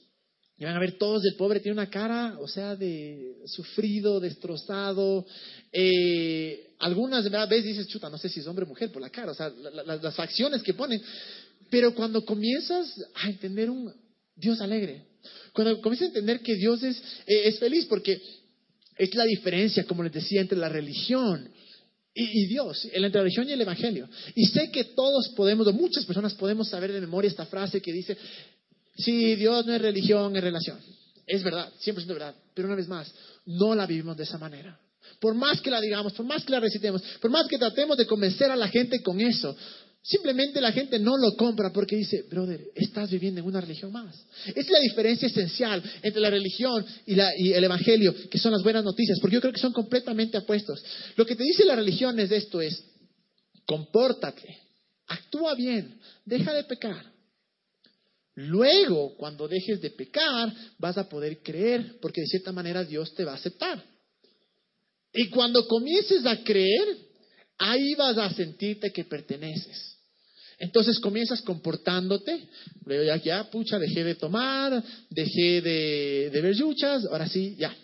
[0.57, 5.25] y van a ver todos el pobre tiene una cara, o sea, de sufrido, destrozado.
[5.73, 9.01] Eh, algunas de verdad ves dices, chuta, no sé si es hombre o mujer por
[9.01, 11.01] la cara, o sea, las facciones que ponen.
[11.71, 13.93] Pero cuando comienzas a entender un
[14.35, 15.08] Dios alegre,
[15.53, 18.21] cuando comienza a entender que Dios es, eh, es feliz, porque
[18.97, 21.51] es la diferencia, como les decía, entre la religión
[22.15, 24.09] y, Dios, entre la religión y el Evangelio.
[24.35, 27.93] Y sé que todos podemos, o muchas personas podemos saber de memoria esta frase que
[27.93, 28.17] dice,
[28.97, 30.79] sí, Dios no es religión, es relación.
[31.27, 33.13] Es verdad, 100% verdad, pero una vez más,
[33.47, 34.79] no la vivimos de esa manera.
[35.21, 38.07] Por más que la digamos, por más que la recitemos, por más que tratemos de
[38.07, 39.57] convencer a la gente con eso,
[40.03, 44.15] Simplemente la gente no lo compra porque dice, brother, estás viviendo en una religión más.
[44.55, 47.13] Es la diferencia esencial entre la religión y,
[47.53, 50.83] el Evangelio, que son las buenas noticias, porque yo creo que son completamente apuestos.
[51.17, 52.83] Lo que te dice la religión es esto, es,
[53.67, 54.59] compórtate,
[55.09, 57.05] actúa bien, deja de pecar.
[58.35, 63.25] Luego, cuando dejes de pecar, vas a poder creer, porque de cierta manera Dios te
[63.25, 63.85] va a aceptar.
[65.13, 67.08] Y cuando comiences a creer,
[67.59, 69.97] ahí vas a sentirte que perteneces.
[70.59, 72.49] Entonces comienzas comportándote,
[72.85, 77.75] luego ya, ya, pucha, dejé de tomar, dejé de, de ver yuchas, ahora sí, ya.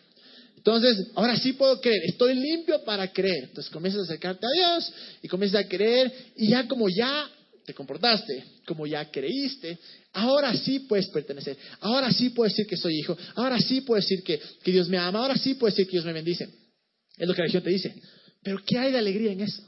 [0.56, 3.44] Entonces, ahora sí puedo creer, estoy limpio para creer.
[3.44, 7.30] Entonces comienzas a acercarte a Dios y comienzas a creer y ya como ya
[7.66, 9.78] te comportaste, como ya creíste,
[10.12, 14.24] ahora sí puedes pertenecer, ahora sí puedes decir que soy hijo, ahora sí puedes decir
[14.24, 16.48] que, que Dios me ama, ahora sí puedes decir que Dios me bendice.
[17.16, 17.94] Es lo que la religión te dice.
[18.44, 19.62] Pero ¿qué hay de alegría en eso?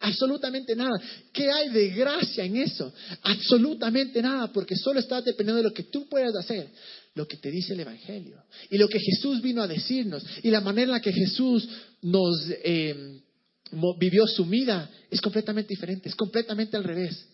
[0.00, 1.00] Absolutamente nada.
[1.32, 2.92] ¿Qué hay de gracia en eso?
[3.22, 6.68] Absolutamente nada, porque solo estás dependiendo de lo que tú puedas hacer,
[7.14, 10.60] lo que te dice el Evangelio y lo que Jesús vino a decirnos y la
[10.60, 11.66] manera en la que Jesús
[12.02, 13.22] nos eh,
[13.98, 17.26] vivió su vida es completamente diferente, es completamente al revés.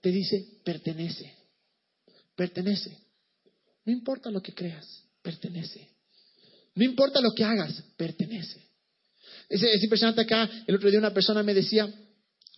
[0.00, 1.32] Te dice, pertenece,
[2.34, 2.96] pertenece.
[3.84, 5.88] No importa lo que creas, pertenece.
[6.74, 8.69] No importa lo que hagas, pertenece.
[9.50, 11.92] Es, impresionante acá, el otro día una persona me decía,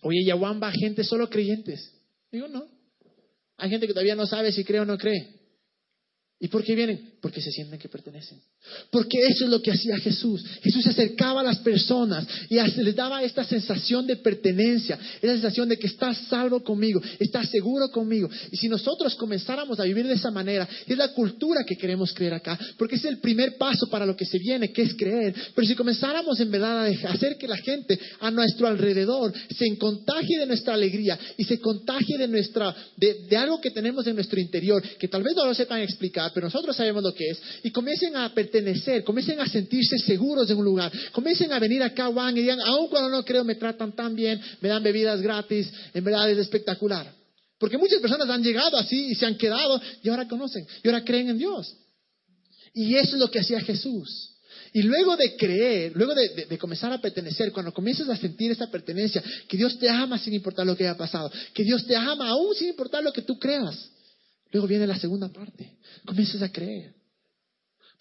[0.03, 1.91] oye, Yahuamba, gente solo creyentes.
[2.31, 2.67] Digo, no.
[3.57, 5.41] Hay gente que todavía no sabe si cree o no cree.
[6.39, 7.12] ¿Y por qué vienen?
[7.23, 8.37] Porque se sienten que pertenecen.
[8.91, 10.43] Porque eso es lo que hacía Jesús.
[10.61, 15.69] Jesús se acercaba a las personas y les daba esta sensación de pertenencia, esa sensación
[15.69, 18.29] de que estás salvo conmigo, estás seguro conmigo.
[18.51, 22.33] Y si nosotros comenzáramos a vivir de esa manera, es la cultura que queremos creer
[22.33, 25.33] acá, porque es el primer paso para lo que se viene, que es creer.
[25.55, 30.39] Pero si comenzáramos en verdad a hacer que la gente a nuestro alrededor se contagie
[30.39, 34.41] de nuestra alegría y se contagie de, nuestra, de, de algo que tenemos en nuestro
[34.41, 37.71] interior, que tal vez no lo sepan explicar, pero nosotros sabemos lo que es, y
[37.71, 42.37] comiencen a pertenecer, comiencen a sentirse seguros de un lugar, comiencen a venir acá, Juan,
[42.37, 46.03] y digan, aun cuando no creo, me tratan tan bien, me dan bebidas gratis, en
[46.03, 47.13] verdad es espectacular.
[47.57, 51.03] Porque muchas personas han llegado así y se han quedado y ahora conocen, y ahora
[51.03, 51.75] creen en Dios.
[52.73, 54.31] Y eso es lo que hacía Jesús.
[54.73, 58.71] Y luego de creer, luego de, de, comenzar a pertenecer, cuando comienzas a sentir esa
[58.71, 62.29] pertenencia, que Dios te ama sin importar lo que haya pasado, que Dios te ama
[62.29, 63.91] aún sin importar lo que tú creas,
[64.53, 65.77] Luego viene la segunda parte.
[66.05, 66.93] Comienzas a creer.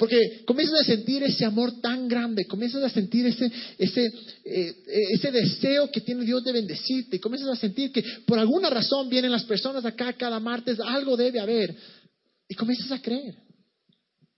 [0.03, 4.05] Porque comienzas a sentir ese amor tan grande, comienzas a sentir ese, ese,
[4.45, 4.75] eh,
[5.13, 9.31] ese deseo que tiene Dios de bendecirte, comienzas a sentir que por alguna razón vienen
[9.31, 11.77] las personas acá cada martes, algo debe haber,
[12.49, 13.37] y comienzas a creer,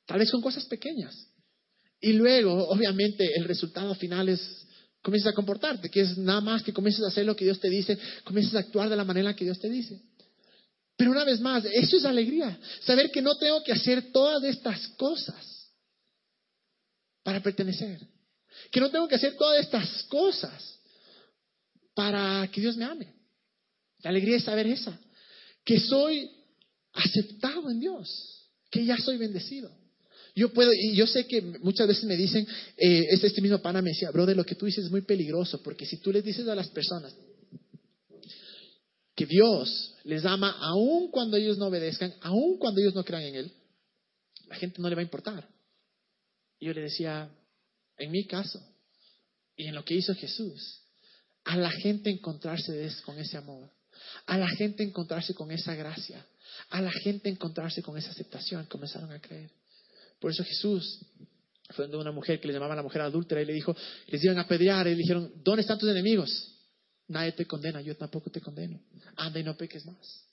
[0.05, 1.15] tal vez con cosas pequeñas.
[1.99, 4.67] Y luego, obviamente, el resultado final es,
[5.01, 7.71] comienzas a comportarte, que es nada más que comienzas a hacer lo que Dios te
[7.71, 9.99] dice, comienzas a actuar de la manera que Dios te dice.
[10.99, 12.59] Pero una vez más, eso es alegría.
[12.83, 15.54] Saber que no tengo que hacer todas estas cosas
[17.25, 17.99] para pertenecer.
[18.71, 20.79] Que no tengo que hacer todas estas cosas
[21.95, 23.13] para que Dios me ame.
[24.03, 24.97] La alegría es saber esa.
[25.65, 26.31] Que soy
[26.93, 28.49] aceptado en Dios.
[28.71, 29.69] Que ya soy bendecido.
[30.37, 33.81] Yo puedo, y yo sé que muchas veces me dicen, eh, este, este mismo pana
[33.81, 36.47] me decía, brother, lo que tú dices es muy peligroso, porque si tú les dices
[36.49, 37.15] a las personas,
[39.15, 43.35] que Dios les ama aun cuando ellos no obedezcan, aun cuando ellos no crean en
[43.37, 43.53] Él,
[44.49, 45.49] la gente no le va a importar.
[46.65, 47.29] Yo le decía,
[47.99, 48.59] en mi caso,
[49.55, 50.81] y en lo que hizo Jesús,
[51.45, 53.71] a la gente encontrarse con ese amor,
[54.25, 56.25] a la gente encontrarse con esa gracia,
[56.71, 59.51] a la gente encontrarse con esa aceptación, comenzaron a creer.
[60.19, 61.01] Por eso Jesús
[61.69, 64.39] fue donde una mujer que le llamaba la mujer adúltera y le dijo, les iban
[64.39, 66.31] a apedrear y le dijeron, ¿dónde están tus enemigos?
[67.09, 68.81] Nadie te condena, yo tampoco te condeno.
[69.17, 70.25] Anda y no peques más.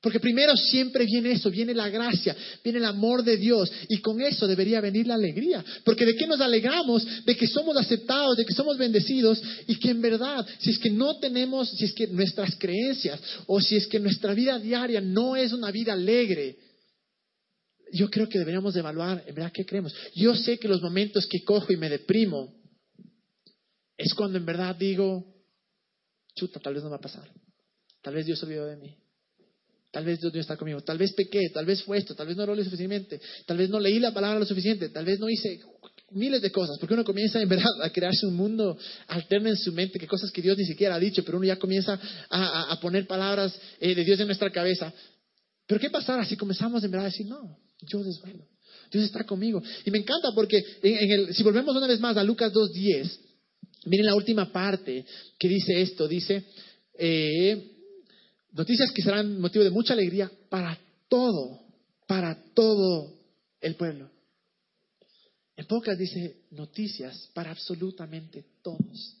[0.00, 4.20] Porque primero siempre viene eso, viene la gracia, viene el amor de Dios y con
[4.20, 5.64] eso debería venir la alegría.
[5.84, 7.24] Porque de qué nos alegramos?
[7.24, 10.90] De que somos aceptados, de que somos bendecidos y que en verdad, si es que
[10.90, 15.34] no tenemos, si es que nuestras creencias o si es que nuestra vida diaria no
[15.34, 16.56] es una vida alegre,
[17.92, 19.94] yo creo que deberíamos evaluar, en verdad, ¿qué creemos?
[20.14, 22.54] Yo sé que los momentos que cojo y me deprimo
[23.96, 25.24] es cuando en verdad digo,
[26.36, 27.28] chuta, tal vez no va a pasar.
[28.00, 28.96] Tal vez Dios olvidó de mí.
[29.90, 30.80] Tal vez Dios no está conmigo.
[30.82, 33.20] Tal vez pequé, tal vez fue esto, tal vez no lo leí suficientemente.
[33.46, 34.90] Tal vez no leí la palabra lo suficiente.
[34.90, 35.60] Tal vez no hice
[36.10, 36.78] miles de cosas.
[36.78, 40.30] Porque uno comienza en verdad a crearse un mundo alterno en su mente, que cosas
[40.30, 41.98] que Dios ni siquiera ha dicho, pero uno ya comienza
[42.30, 44.92] a, poner palabras eh, de Dios en nuestra cabeza.
[45.66, 48.46] Pero ¿qué pasará si comenzamos en verdad a decir, no, yo desvelo.
[48.90, 49.62] Dios está conmigo.
[49.84, 50.62] Y me encanta porque
[51.32, 53.28] si volvemos una vez más a Lucas 2.10,
[53.88, 55.04] Miren la última parte
[55.38, 56.44] que dice esto, dice,
[56.98, 57.77] eh,
[58.58, 60.76] noticias que serán motivo de mucha alegría para
[61.08, 61.60] todo,
[62.08, 63.14] para todo
[63.60, 64.10] el pueblo.
[65.56, 69.16] En pocas dice noticias para absolutamente todos.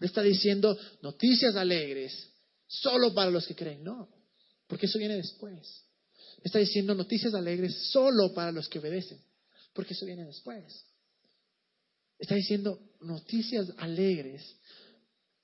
[0.00, 2.30] No está diciendo noticias alegres
[2.66, 4.08] solo para los que creen, no,
[4.66, 5.84] porque eso viene después.
[6.42, 9.20] Está diciendo noticias alegres solo para los que obedecen,
[9.74, 10.86] porque eso viene después.
[12.18, 14.56] Está diciendo noticias alegres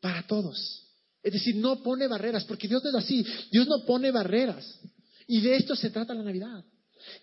[0.01, 0.84] para todos.
[1.25, 3.25] Es decir, no pone barreras, porque Dios no es así.
[3.51, 4.79] Dios no pone barreras.
[5.27, 6.63] Y de esto se trata la Navidad.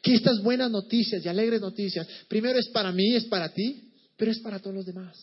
[0.02, 4.32] Que estas buenas noticias y alegres noticias, primero es para mí, es para ti, pero
[4.32, 5.16] es para todos los demás.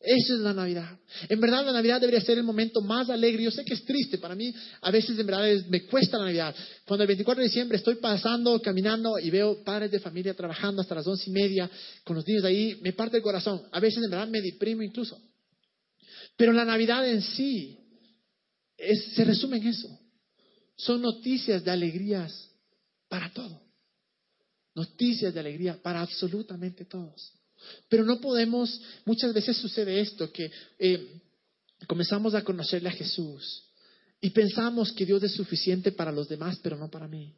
[0.00, 0.98] Eso es la Navidad.
[1.28, 3.42] En verdad la Navidad debería ser el momento más alegre.
[3.42, 4.50] Yo sé que es triste para mí.
[4.80, 6.54] A veces en verdad me cuesta la Navidad.
[6.86, 10.94] Cuando el 24 de diciembre estoy pasando, caminando y veo padres de familia trabajando hasta
[10.94, 11.70] las once y media
[12.02, 13.60] con los niños ahí, me parte el corazón.
[13.70, 15.20] A veces en verdad me deprimo incluso.
[16.38, 17.79] Pero la Navidad en sí
[19.14, 20.00] se resume en eso.
[20.76, 22.48] Son noticias de alegrías
[23.08, 23.62] para todo.
[24.74, 27.32] Noticias de alegría para absolutamente todos.
[27.88, 31.20] Pero no podemos, muchas veces sucede esto, que eh,
[31.86, 33.64] comenzamos a conocerle a Jesús
[34.20, 37.34] y pensamos que Dios es suficiente para los demás, pero no para mí.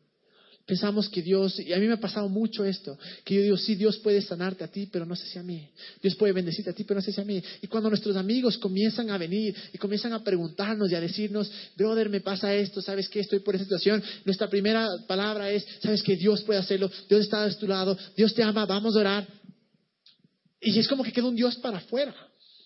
[0.64, 3.74] Pensamos que Dios, y a mí me ha pasado mucho esto, que yo digo, sí,
[3.74, 5.68] Dios puede sanarte a ti, pero no sé si a mí.
[6.00, 7.42] Dios puede bendecirte a ti, pero no sé si a mí.
[7.60, 12.08] Y cuando nuestros amigos comienzan a venir y comienzan a preguntarnos y a decirnos, brother,
[12.08, 13.20] me pasa esto, ¿sabes qué?
[13.20, 14.02] Estoy por esta situación.
[14.24, 16.90] Nuestra primera palabra es, ¿sabes que Dios puede hacerlo?
[17.08, 19.28] Dios está a tu lado, Dios te ama, vamos a orar.
[20.60, 22.14] Y es como que queda un Dios para afuera.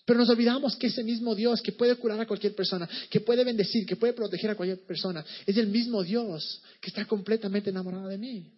[0.07, 3.43] Pero nos olvidamos que ese mismo Dios que puede curar a cualquier persona, que puede
[3.43, 8.07] bendecir, que puede proteger a cualquier persona, es el mismo Dios que está completamente enamorado
[8.07, 8.49] de mí.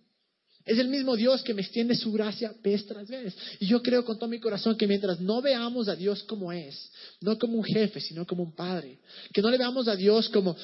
[0.64, 3.36] Es el mismo Dios que me extiende su gracia vez tras vez.
[3.60, 6.92] Y yo creo con todo mi corazón que mientras no veamos a Dios como es,
[7.20, 9.00] no como un jefe, sino como un padre,
[9.34, 10.56] que no le veamos a Dios como,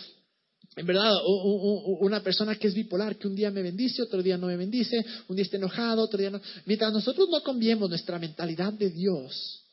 [0.76, 1.16] en verdad,
[2.00, 5.04] una persona que es bipolar, que un día me bendice, otro día no me bendice,
[5.28, 6.40] un día está enojado, otro día no.
[6.68, 9.65] Mientras nosotros no cambiemos nuestra mentalidad de Dios,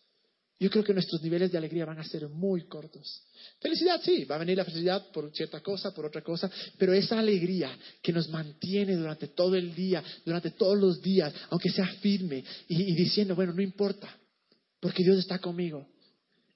[0.62, 3.24] yo creo que nuestros niveles de alegría van a ser muy cortos.
[3.58, 6.48] Felicidad, sí, va a venir la felicidad por cierta cosa, por otra cosa,
[6.78, 11.68] pero esa alegría que nos mantiene durante todo el día, durante todos los días, aunque
[11.68, 14.16] sea firme y, diciendo, bueno, no importa,
[14.78, 15.88] porque Dios está conmigo.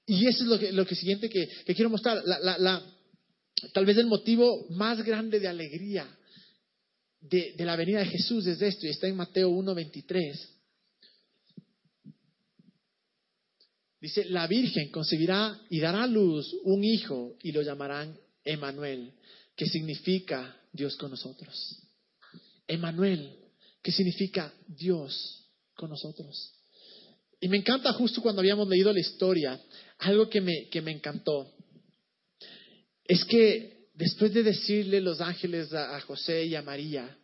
[0.05, 2.23] Y eso es lo que, lo que siguiente que, quiero mostrar,
[3.73, 6.07] tal vez el motivo más grande de alegría
[7.19, 10.56] de, de la venida de Jesús es esto, y está en Mateo 1.23.
[13.99, 19.13] Dice, la Virgen concebirá y dará a luz un hijo y lo llamarán Emanuel,
[19.55, 21.79] que significa Dios con nosotros.
[22.67, 23.35] Emanuel,
[23.81, 26.53] que significa Dios con nosotros.
[27.39, 29.59] Y me encanta justo cuando habíamos leído la historia,
[29.99, 31.51] algo que me, que me encantó.
[33.03, 37.17] Es que después de decirle los ángeles a José y a María,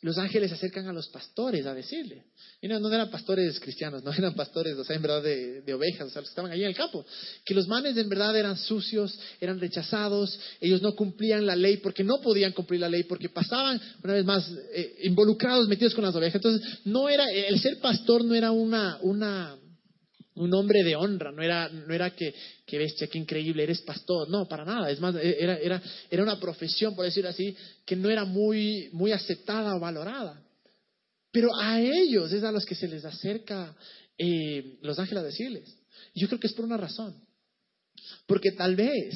[0.00, 2.24] los ángeles se acercan a los pastores a decirle.
[2.60, 6.10] Y no, eran pastores cristianos, no eran pastores, o sea, en verdad de, ovejas, o
[6.10, 7.04] sea, los que estaban allí en el campo.
[7.44, 12.04] Que los manes en verdad eran sucios, eran rechazados, ellos no cumplían la ley porque
[12.04, 16.14] no podían cumplir la ley, porque pasaban, una vez más, eh, involucrados, metidos con las
[16.14, 16.36] ovejas.
[16.36, 19.56] Entonces, no era, el ser pastor no era una, una,
[20.38, 22.34] un hombre de honra, no era, no era que,
[22.72, 26.38] bestia, qué increíble, eres pastor, no, para nada, es más, e, era, era, era una
[26.38, 30.42] profesión, por decir así, que no era muy, muy aceptada o valorada.
[31.30, 33.76] Pero a ellos es a los que se les acerca
[34.16, 35.76] eh, los ángeles a decirles.
[36.14, 37.14] Yo creo que es por una razón.
[38.26, 39.14] Porque tal vez,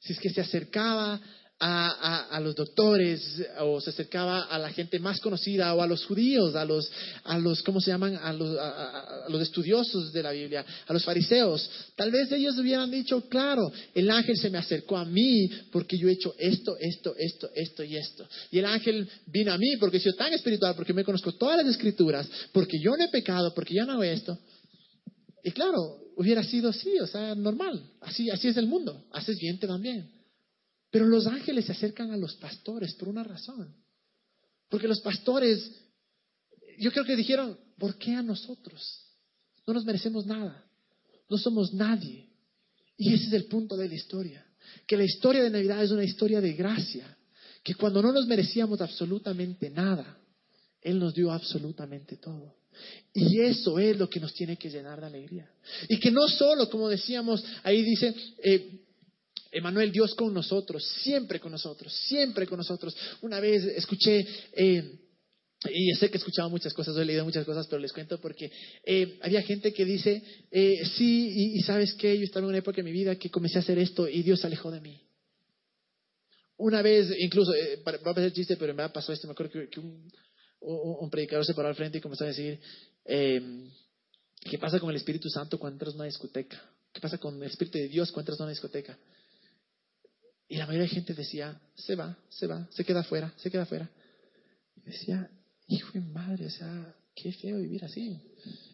[0.00, 1.20] si es que se acercaba
[1.64, 6.56] a, los doctores o se acercaba a la gente más conocida o a los judíos,
[6.56, 6.90] a los,
[7.24, 8.16] a los ¿cómo se llaman?
[8.16, 11.70] A los, a, los estudiosos de la Biblia, a los fariseos.
[11.94, 16.08] Tal vez ellos hubieran dicho, claro, el ángel se me acercó a mí porque yo
[16.08, 18.26] he hecho esto, esto, esto, esto y esto.
[18.50, 21.66] Y el ángel vino a mí porque soy tan espiritual, porque me conozco todas las
[21.66, 24.36] escrituras, porque yo no he pecado, porque yo no hago esto.
[25.44, 27.80] Y claro, hubiera sido así, o sea, normal.
[28.00, 29.04] Así, así es el mundo.
[29.12, 30.21] Haces bien, te van bien.
[30.92, 33.74] Pero los ángeles se acercan a los pastores por una razón.
[34.68, 35.72] Porque los pastores,
[36.78, 39.06] yo creo que dijeron, ¿por qué a nosotros?
[39.66, 40.64] No nos merecemos nada.
[41.30, 42.28] No somos nadie.
[42.98, 44.46] Y ese es el punto de la historia.
[44.86, 47.16] Que la historia de Navidad es una historia de gracia.
[47.64, 50.18] Que cuando no nos merecíamos absolutamente nada,
[50.82, 52.54] Él nos dio absolutamente todo.
[53.14, 55.50] Y eso es lo que nos tiene que llenar de alegría.
[55.88, 58.82] Y que no solo, como decíamos, ahí dice, eh,
[59.52, 62.96] Emanuel, Dios con nosotros, siempre con nosotros, siempre con nosotros.
[63.20, 64.98] Una vez escuché, eh,
[65.70, 68.50] y sé que he escuchado muchas cosas, he leído muchas cosas, pero les cuento porque
[68.84, 72.80] eh, había gente que dice, eh, sí, y, sabes qué, yo estaba en una época
[72.80, 74.98] en mi vida que comencé a hacer esto y Dios se alejó de mí.
[76.56, 77.52] Una vez, incluso,
[77.86, 80.10] va a parecer chiste, pero me pasó esto, me acuerdo que, un,
[80.60, 82.58] un, predicador se paró al frente y comenzó a decir,
[83.04, 86.62] ¿qué pasa con el Espíritu Santo cuando entras a una discoteca?
[86.92, 88.96] ¿Qué pasa con el Espíritu de Dios cuando entras a una discoteca?
[90.52, 93.62] Y la mayoría de gente decía, se va, se va, se queda afuera, se queda
[93.62, 93.88] afuera.
[94.76, 95.30] Y decía,
[95.66, 98.20] hijo de madre, o sea, qué feo vivir así.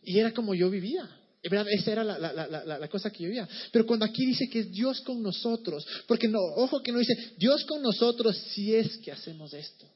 [0.03, 1.09] Y era como yo vivía.
[1.45, 3.49] verdad, esa era la, la, la, cosa que yo vivía.
[3.71, 7.15] Pero cuando aquí dice que es Dios con nosotros, porque no, ojo que no dice
[7.37, 9.89] Dios con nosotros si es que hacemos esto.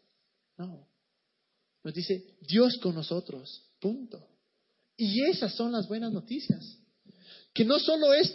[0.58, 0.86] No.
[1.82, 4.24] Nos dice Dios con nosotros, punto.
[4.96, 6.78] Y esas son las buenas noticias.
[7.52, 8.32] Que no solo es,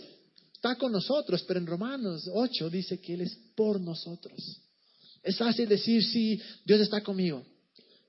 [0.68, 4.62] está con nosotros, pero en Romanos 8 dice que Él es por nosotros.
[5.24, 7.46] Es fácil decir, sí, Dios está conmigo,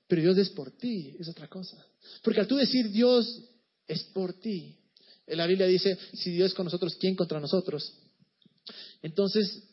[0.07, 1.77] pero Dios es por ti, es otra cosa.
[2.23, 3.43] Porque al tú decir Dios
[3.87, 4.75] es por ti,
[5.27, 7.93] en la Biblia dice, si Dios es con nosotros, ¿quién contra nosotros?
[9.01, 9.63] Entonces,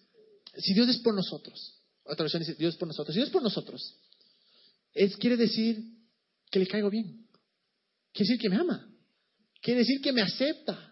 [0.59, 1.75] si Dios es por nosotros,
[2.05, 3.95] otra versión dice, Dios es por nosotros, si Dios es por nosotros,
[4.95, 5.83] es, quiere decir
[6.51, 7.27] que le caigo bien,
[8.13, 8.89] quiere decir que me ama,
[9.61, 10.86] quiere decir que me acepta,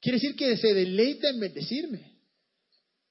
[0.00, 2.18] quiere decir que se deleita en bendecirme,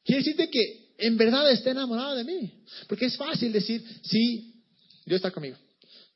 [0.03, 4.63] quiere decirte que en verdad está enamorado de mí, porque es fácil decir, sí,
[5.05, 5.57] Dios está conmigo,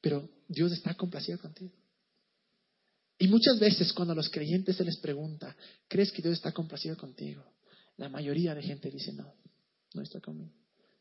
[0.01, 1.73] pero Dios está complacido contigo.
[3.17, 5.55] Y muchas veces cuando a los creyentes se les pregunta,
[5.87, 7.43] ¿crees que Dios está complacido contigo?
[7.97, 9.33] La mayoría de gente dice, no,
[9.93, 10.53] no está conmigo.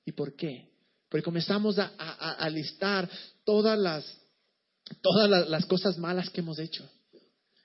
[0.05, 0.71] ¿Y por qué?
[1.09, 3.09] Porque comenzamos a, listar
[3.45, 4.05] todas las,
[5.01, 6.89] todas las, cosas malas que hemos hecho.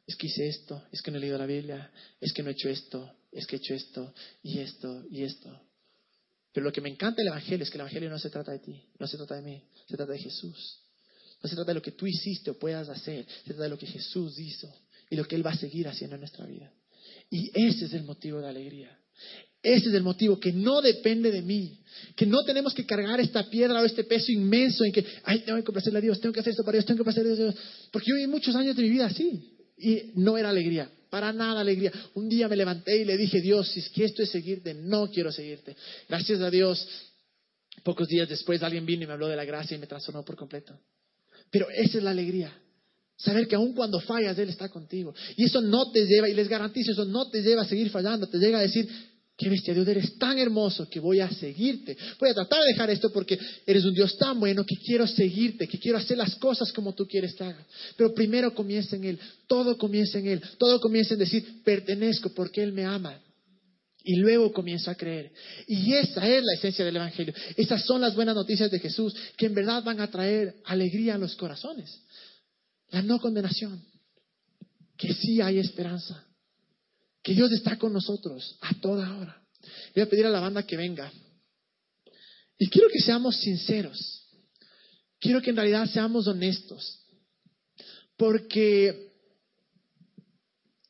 [0.07, 1.91] Es que hice esto, es que no he leído la Biblia,
[2.21, 5.61] es que no he hecho esto, es que he hecho esto, y esto, y esto.
[6.53, 8.59] Pero lo que me encanta del Evangelio es que el Evangelio no se trata de
[8.59, 10.79] ti, no se trata de mí, se trata de Jesús.
[11.43, 13.77] No se trata de lo que tú hiciste o puedas hacer, se trata de lo
[13.77, 14.73] que Jesús hizo
[15.09, 16.71] y lo que Él va a seguir haciendo en nuestra vida.
[17.29, 18.97] Y ese es el motivo de alegría.
[19.61, 21.81] Ese es el motivo que no depende de mí,
[22.15, 25.57] que no tenemos que cargar esta piedra o este peso inmenso en que, ay, tengo
[25.57, 27.55] que complacerle a Dios, tengo que hacer esto para Dios, tengo que complacerle a Dios.
[27.91, 31.61] Porque yo viví muchos años de mi vida así y no era alegría, para nada
[31.61, 31.91] alegría.
[32.15, 35.09] Un día me levanté y le dije, Dios, si es que esto es seguirte, no
[35.09, 35.75] quiero seguirte.
[36.09, 36.87] Gracias a Dios,
[37.83, 40.35] pocos días después alguien vino y me habló de la gracia y me transformó por
[40.35, 40.77] completo.
[41.51, 42.53] Pero esa es la alegría.
[43.15, 45.13] Saber que aun cuando fallas, Él está contigo.
[45.35, 48.27] Y eso no te lleva, y les garantizo, eso no te lleva a seguir fallando,
[48.27, 48.87] te llega a decir,
[49.37, 51.95] qué bestia, Dios, eres tan hermoso que voy a seguirte.
[52.19, 55.67] Voy a tratar de dejar esto porque eres un Dios tan bueno que quiero seguirte,
[55.67, 57.63] que quiero hacer las cosas como tú quieres que haga.
[57.95, 62.63] Pero primero comienza en Él, todo comienza en Él, todo comienza en decir, pertenezco porque
[62.63, 63.21] Él me ama.
[64.03, 65.31] Y luego comienzo a creer.
[65.67, 67.33] Y esa es la esencia del Evangelio.
[67.57, 71.17] Esas son las buenas noticias de Jesús que en verdad van a traer alegría a
[71.17, 72.01] los corazones.
[72.89, 73.83] La no condenación.
[74.97, 76.26] Que sí hay esperanza.
[77.27, 79.43] Que Dios está con nosotros a toda hora.
[79.93, 81.11] Voy a pedir a la banda que venga.
[82.57, 84.29] Y quiero que seamos sinceros.
[85.19, 87.05] Quiero que en realidad seamos honestos.
[88.15, 89.11] Porque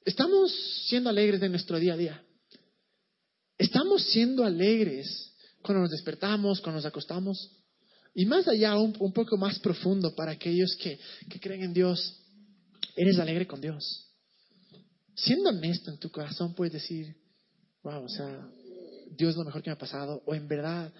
[0.05, 0.53] estamos
[0.87, 2.23] siendo alegres de nuestro día a día.
[3.57, 5.33] Estamos siendo alegres
[5.63, 7.49] cuando nos despertamos, cuando nos acostamos.
[8.13, 10.99] Y más allá, un, poco más profundo para aquellos que,
[11.31, 12.21] que creen en Dios,
[12.95, 14.06] eres alegre con Dios.
[15.17, 17.15] Siendo honesto en tu corazón, puedes decir,
[17.83, 18.47] wow, o sea,
[19.17, 20.93] Dios es lo mejor que me ha pasado, o en verdad,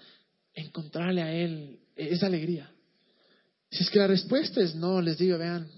[0.54, 2.68] encontrarle a Él es alegría.
[3.70, 5.68] Si es que la respuesta es no, les digo, vean,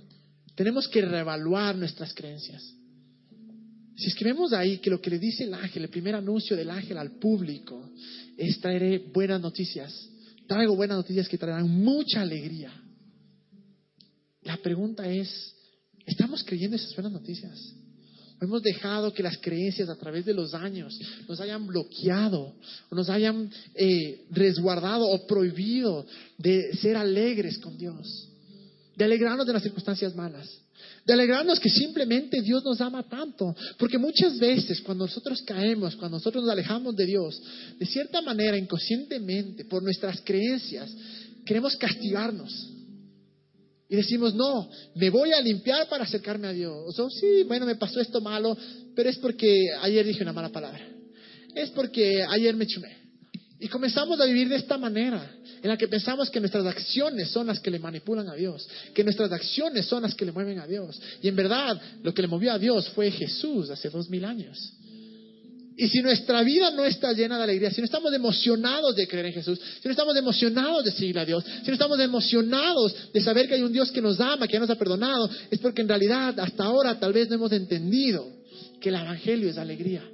[0.54, 2.62] tenemos que reevaluar nuestras creencias.
[3.96, 6.96] Si escribimos ahí que lo que le dice el ángel, el primer anuncio del ángel
[6.96, 7.90] al público,
[8.38, 10.08] es traeré buenas noticias.
[10.46, 12.72] Traigo buenas noticias que traerán mucha alegría.
[14.42, 15.54] La pregunta es,
[16.06, 17.74] ¿estamos creyendo esas buenas noticias?
[18.40, 22.54] Hemos dejado que las creencias a través de los años nos hayan bloqueado,
[22.90, 26.06] nos hayan eh, resguardado o prohibido
[26.38, 28.28] de ser alegres con Dios,
[28.96, 30.48] de alegrarnos de las circunstancias malas
[31.04, 33.54] de alegrarnos que simplemente Dios nos ama tanto.
[33.78, 37.40] Porque muchas veces cuando nosotros caemos, cuando nosotros nos alejamos de Dios,
[37.78, 40.90] de cierta manera, inconscientemente, por nuestras creencias,
[41.44, 42.68] queremos castigarnos.
[43.90, 46.96] Y decimos, no, me voy a limpiar para acercarme a Dios.
[46.96, 48.56] O sí, bueno, me pasó esto malo,
[48.94, 50.80] pero es porque ayer dije una mala palabra.
[51.56, 52.96] Es porque ayer me chumé.
[53.58, 57.48] Y comenzamos a vivir de esta manera, en la que pensamos que nuestras acciones son
[57.48, 60.68] las que le manipulan a Dios, que nuestras acciones son las que le mueven a
[60.68, 60.98] Dios.
[61.20, 64.72] Y en verdad, lo que le movió a Dios fue Jesús hace dos mil años.
[65.80, 69.26] Y si nuestra vida no está llena de alegría, si no estamos emocionados de creer
[69.26, 73.20] en Jesús, si no estamos emocionados de seguir a Dios, si no estamos emocionados de
[73.22, 75.88] saber que hay un Dios que nos ama, que nos ha perdonado, es porque en
[75.88, 78.28] realidad hasta ahora tal vez no hemos entendido
[78.78, 80.04] que el Evangelio es alegría,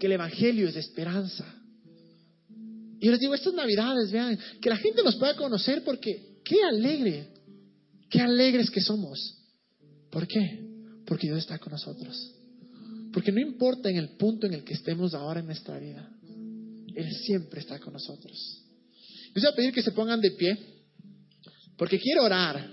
[0.00, 1.46] que el Evangelio es esperanza
[3.00, 7.28] y les digo, estas navidades, vean, que la gente nos pueda conocer porque qué alegre,
[8.10, 9.38] qué alegres que somos.
[10.10, 10.66] ¿Por qué?
[11.06, 12.39] Porque Dios está con nosotros.
[13.12, 16.08] Porque no importa en el punto en el que estemos ahora en nuestra vida,
[16.94, 18.64] Él siempre está con nosotros.
[19.34, 20.56] Les voy a pedir que se pongan de pie,
[21.76, 22.70] porque quiero orar.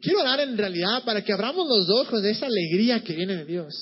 [0.00, 3.44] Quiero orar en realidad para que abramos los ojos de esa alegría que viene de
[3.44, 3.72] Dios.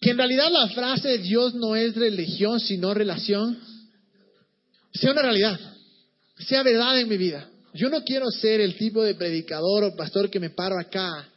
[0.00, 3.58] Que en realidad la frase Dios no es religión, sino relación,
[4.92, 5.58] sea una realidad,
[6.38, 7.48] sea verdad en mi vida.
[7.74, 11.31] Yo no quiero ser el tipo de predicador o pastor que me paro acá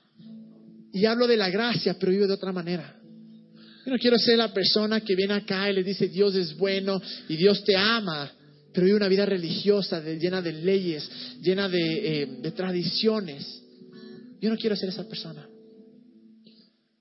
[0.95, 2.95] y hablo de la gracia, pero vivo de otra manera.
[3.85, 7.01] Yo no quiero ser la persona que viene acá y le dice Dios es bueno
[7.27, 8.31] y Dios te ama,
[8.73, 11.07] pero vive una vida religiosa llena de leyes,
[11.41, 13.61] llena de, eh, tradiciones.
[14.39, 15.45] Yo no quiero ser esa persona.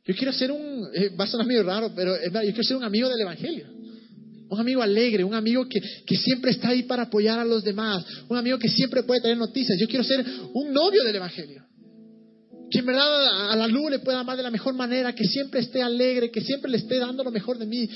[0.05, 2.85] Yo quiero ser un, eh, va a sonar medio raro, pero yo quiero ser un
[2.85, 3.69] amigo del Evangelio.
[4.49, 8.05] Un amigo alegre, un amigo que, que, siempre está ahí para apoyar a los demás,
[8.29, 9.79] un amigo que siempre puede traer noticias.
[9.79, 11.65] Yo quiero ser un novio del Evangelio.
[12.75, 15.61] Que en verdad a la luz le pueda amar de la mejor manera, que siempre
[15.61, 17.89] esté alegre, que siempre le esté dando lo mejor de mí.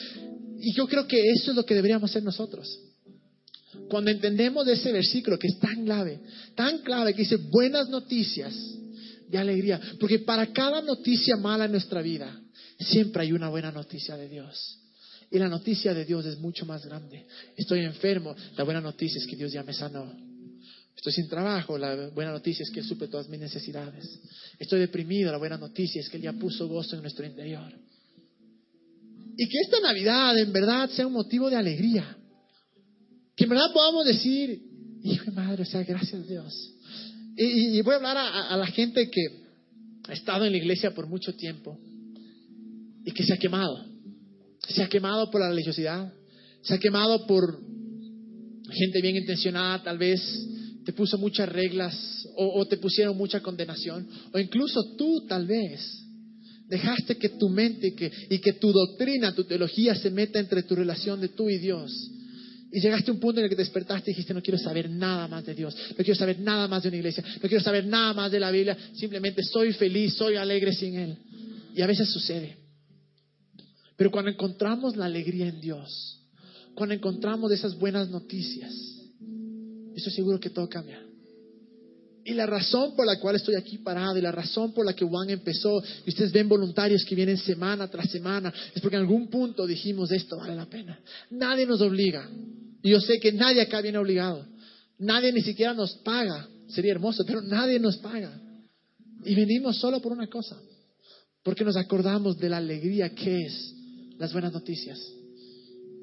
[0.61, 2.79] Y yo creo que eso es lo que deberíamos hacer nosotros.
[3.89, 6.20] Cuando entendemos de ese versículo que es tan clave,
[6.55, 8.55] tan clave que dice buenas noticias
[9.29, 12.41] de alegría, porque para cada noticia mala en nuestra vida,
[12.79, 14.79] siempre hay una buena noticia de Dios.
[15.29, 17.26] Y la noticia de Dios es mucho más grande.
[17.57, 20.28] Estoy enfermo, la buena noticia es que Dios ya me sanó.
[20.99, 24.19] Estoy sin trabajo, la buena noticia es que Él suple todas mis necesidades.
[24.59, 27.73] Estoy deprimido, la buena noticia es que Él ya puso gozo en nuestro interior.
[29.37, 32.17] Y que esta Navidad en verdad sea un motivo de alegría.
[33.37, 34.61] Que en verdad podamos decir,
[35.05, 36.75] hijo de madre, o sea, gracias a Dios.
[37.37, 39.25] Y, voy a hablar a, la gente que
[40.09, 41.79] ha estado en la iglesia por mucho tiempo
[43.05, 43.87] y que se ha quemado.
[44.67, 46.13] Se ha quemado por la religiosidad,
[46.63, 47.61] se ha quemado por
[48.73, 50.21] gente bien intencionada, tal vez
[50.89, 56.03] te puso muchas reglas o, te pusieron mucha condenación, o incluso tú tal vez
[56.66, 60.62] dejaste que tu mente y que, y que tu doctrina, tu teología se meta entre
[60.62, 61.93] tu relación de tú y Dios.
[62.72, 65.28] Y llegaste a un punto en el que despertaste y dijiste, no quiero saber nada
[65.28, 68.14] más de Dios, no quiero saber nada más de una iglesia, no quiero saber nada
[68.14, 71.18] más de la Biblia, simplemente soy feliz, soy alegre sin Él.
[71.74, 72.57] Y a veces sucede.
[73.95, 76.18] Pero cuando encontramos la alegría en Dios,
[76.74, 78.98] cuando encontramos esas buenas noticias,
[79.99, 81.03] estoy seguro que todo cambia.
[82.29, 85.05] Y la razón por la cual estoy aquí parado y la razón por la que
[85.05, 89.29] Juan empezó, y ustedes ven voluntarios que vienen semana tras semana, es porque en algún
[89.29, 91.01] punto dijimos esto vale la pena.
[91.31, 92.29] Nadie nos obliga.
[92.83, 94.45] Y yo sé que nadie acá viene obligado.
[94.99, 96.47] Nadie ni siquiera nos paga.
[96.69, 98.39] Sería hermoso, pero nadie nos paga.
[99.25, 100.61] Y venimos solo por una cosa.
[101.43, 103.75] Porque nos acordamos de la alegría que es
[104.19, 105.01] las buenas noticias.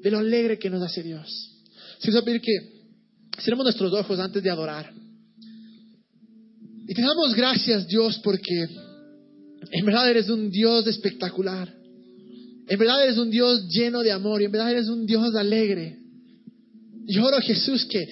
[0.02, 1.52] De lo alegre que nos hace Dios.
[2.00, 2.75] Si os pedir que
[3.40, 4.92] cerremos nuestros ojos antes de adorar.
[6.88, 8.66] Y te damos gracias, Dios, porque
[9.72, 11.72] en verdad eres un Dios espectacular.
[12.68, 15.98] En verdad eres un Dios lleno de amor y en verdad eres un Dios alegre.
[17.06, 18.06] Y oro, Jesús, que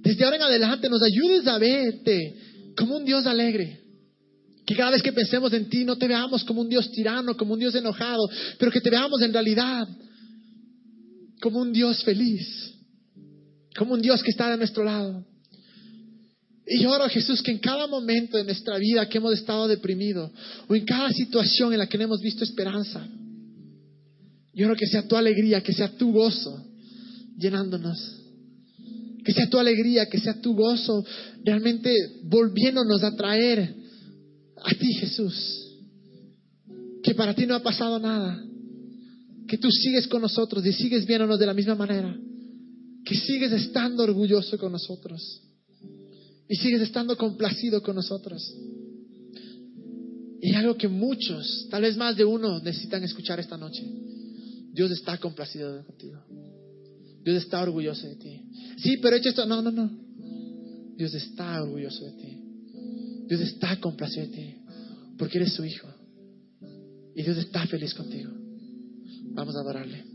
[0.00, 2.34] desde ahora en adelante nos ayudes a verte
[2.76, 3.80] como un Dios alegre.
[4.64, 7.54] Que cada vez que pensemos en ti no te veamos como un Dios tirano, como
[7.54, 9.88] un Dios enojado, pero que te veamos en realidad
[11.40, 12.74] como un Dios feliz,
[13.76, 15.24] como un Dios que está de nuestro lado.
[16.66, 20.30] Y oro, Jesús, que en cada momento de nuestra vida que hemos estado deprimidos
[20.68, 23.08] o en cada situación en la que no hemos visto esperanza,
[24.52, 26.64] yo oro que sea tu alegría, que sea tu gozo
[27.38, 28.16] llenándonos.
[29.24, 31.04] Que sea tu alegría, que sea tu gozo
[31.44, 31.94] realmente
[32.24, 33.74] volviéndonos a traer
[34.62, 35.66] a ti, Jesús.
[37.02, 38.42] Que para ti no ha pasado nada.
[39.46, 42.14] Que tú sigues con nosotros y sigues viéndonos de la misma manera.
[43.08, 45.40] Que sigues estando orgulloso con nosotros
[46.46, 48.54] y sigues estando complacido con nosotros.
[50.42, 53.82] Y algo que muchos, tal vez más de uno, necesitan escuchar esta noche.
[54.72, 56.22] Dios está complacido contigo.
[57.24, 58.42] Dios está orgulloso de ti.
[58.76, 59.46] Sí, pero he hecho esto.
[59.46, 59.90] No, no, no.
[60.96, 62.42] Dios está orgulloso de ti.
[63.26, 64.54] Dios está complacido de ti.
[65.16, 65.88] Porque eres su hijo.
[67.14, 68.30] Y Dios está feliz contigo.
[69.32, 70.07] Vamos a adorarle.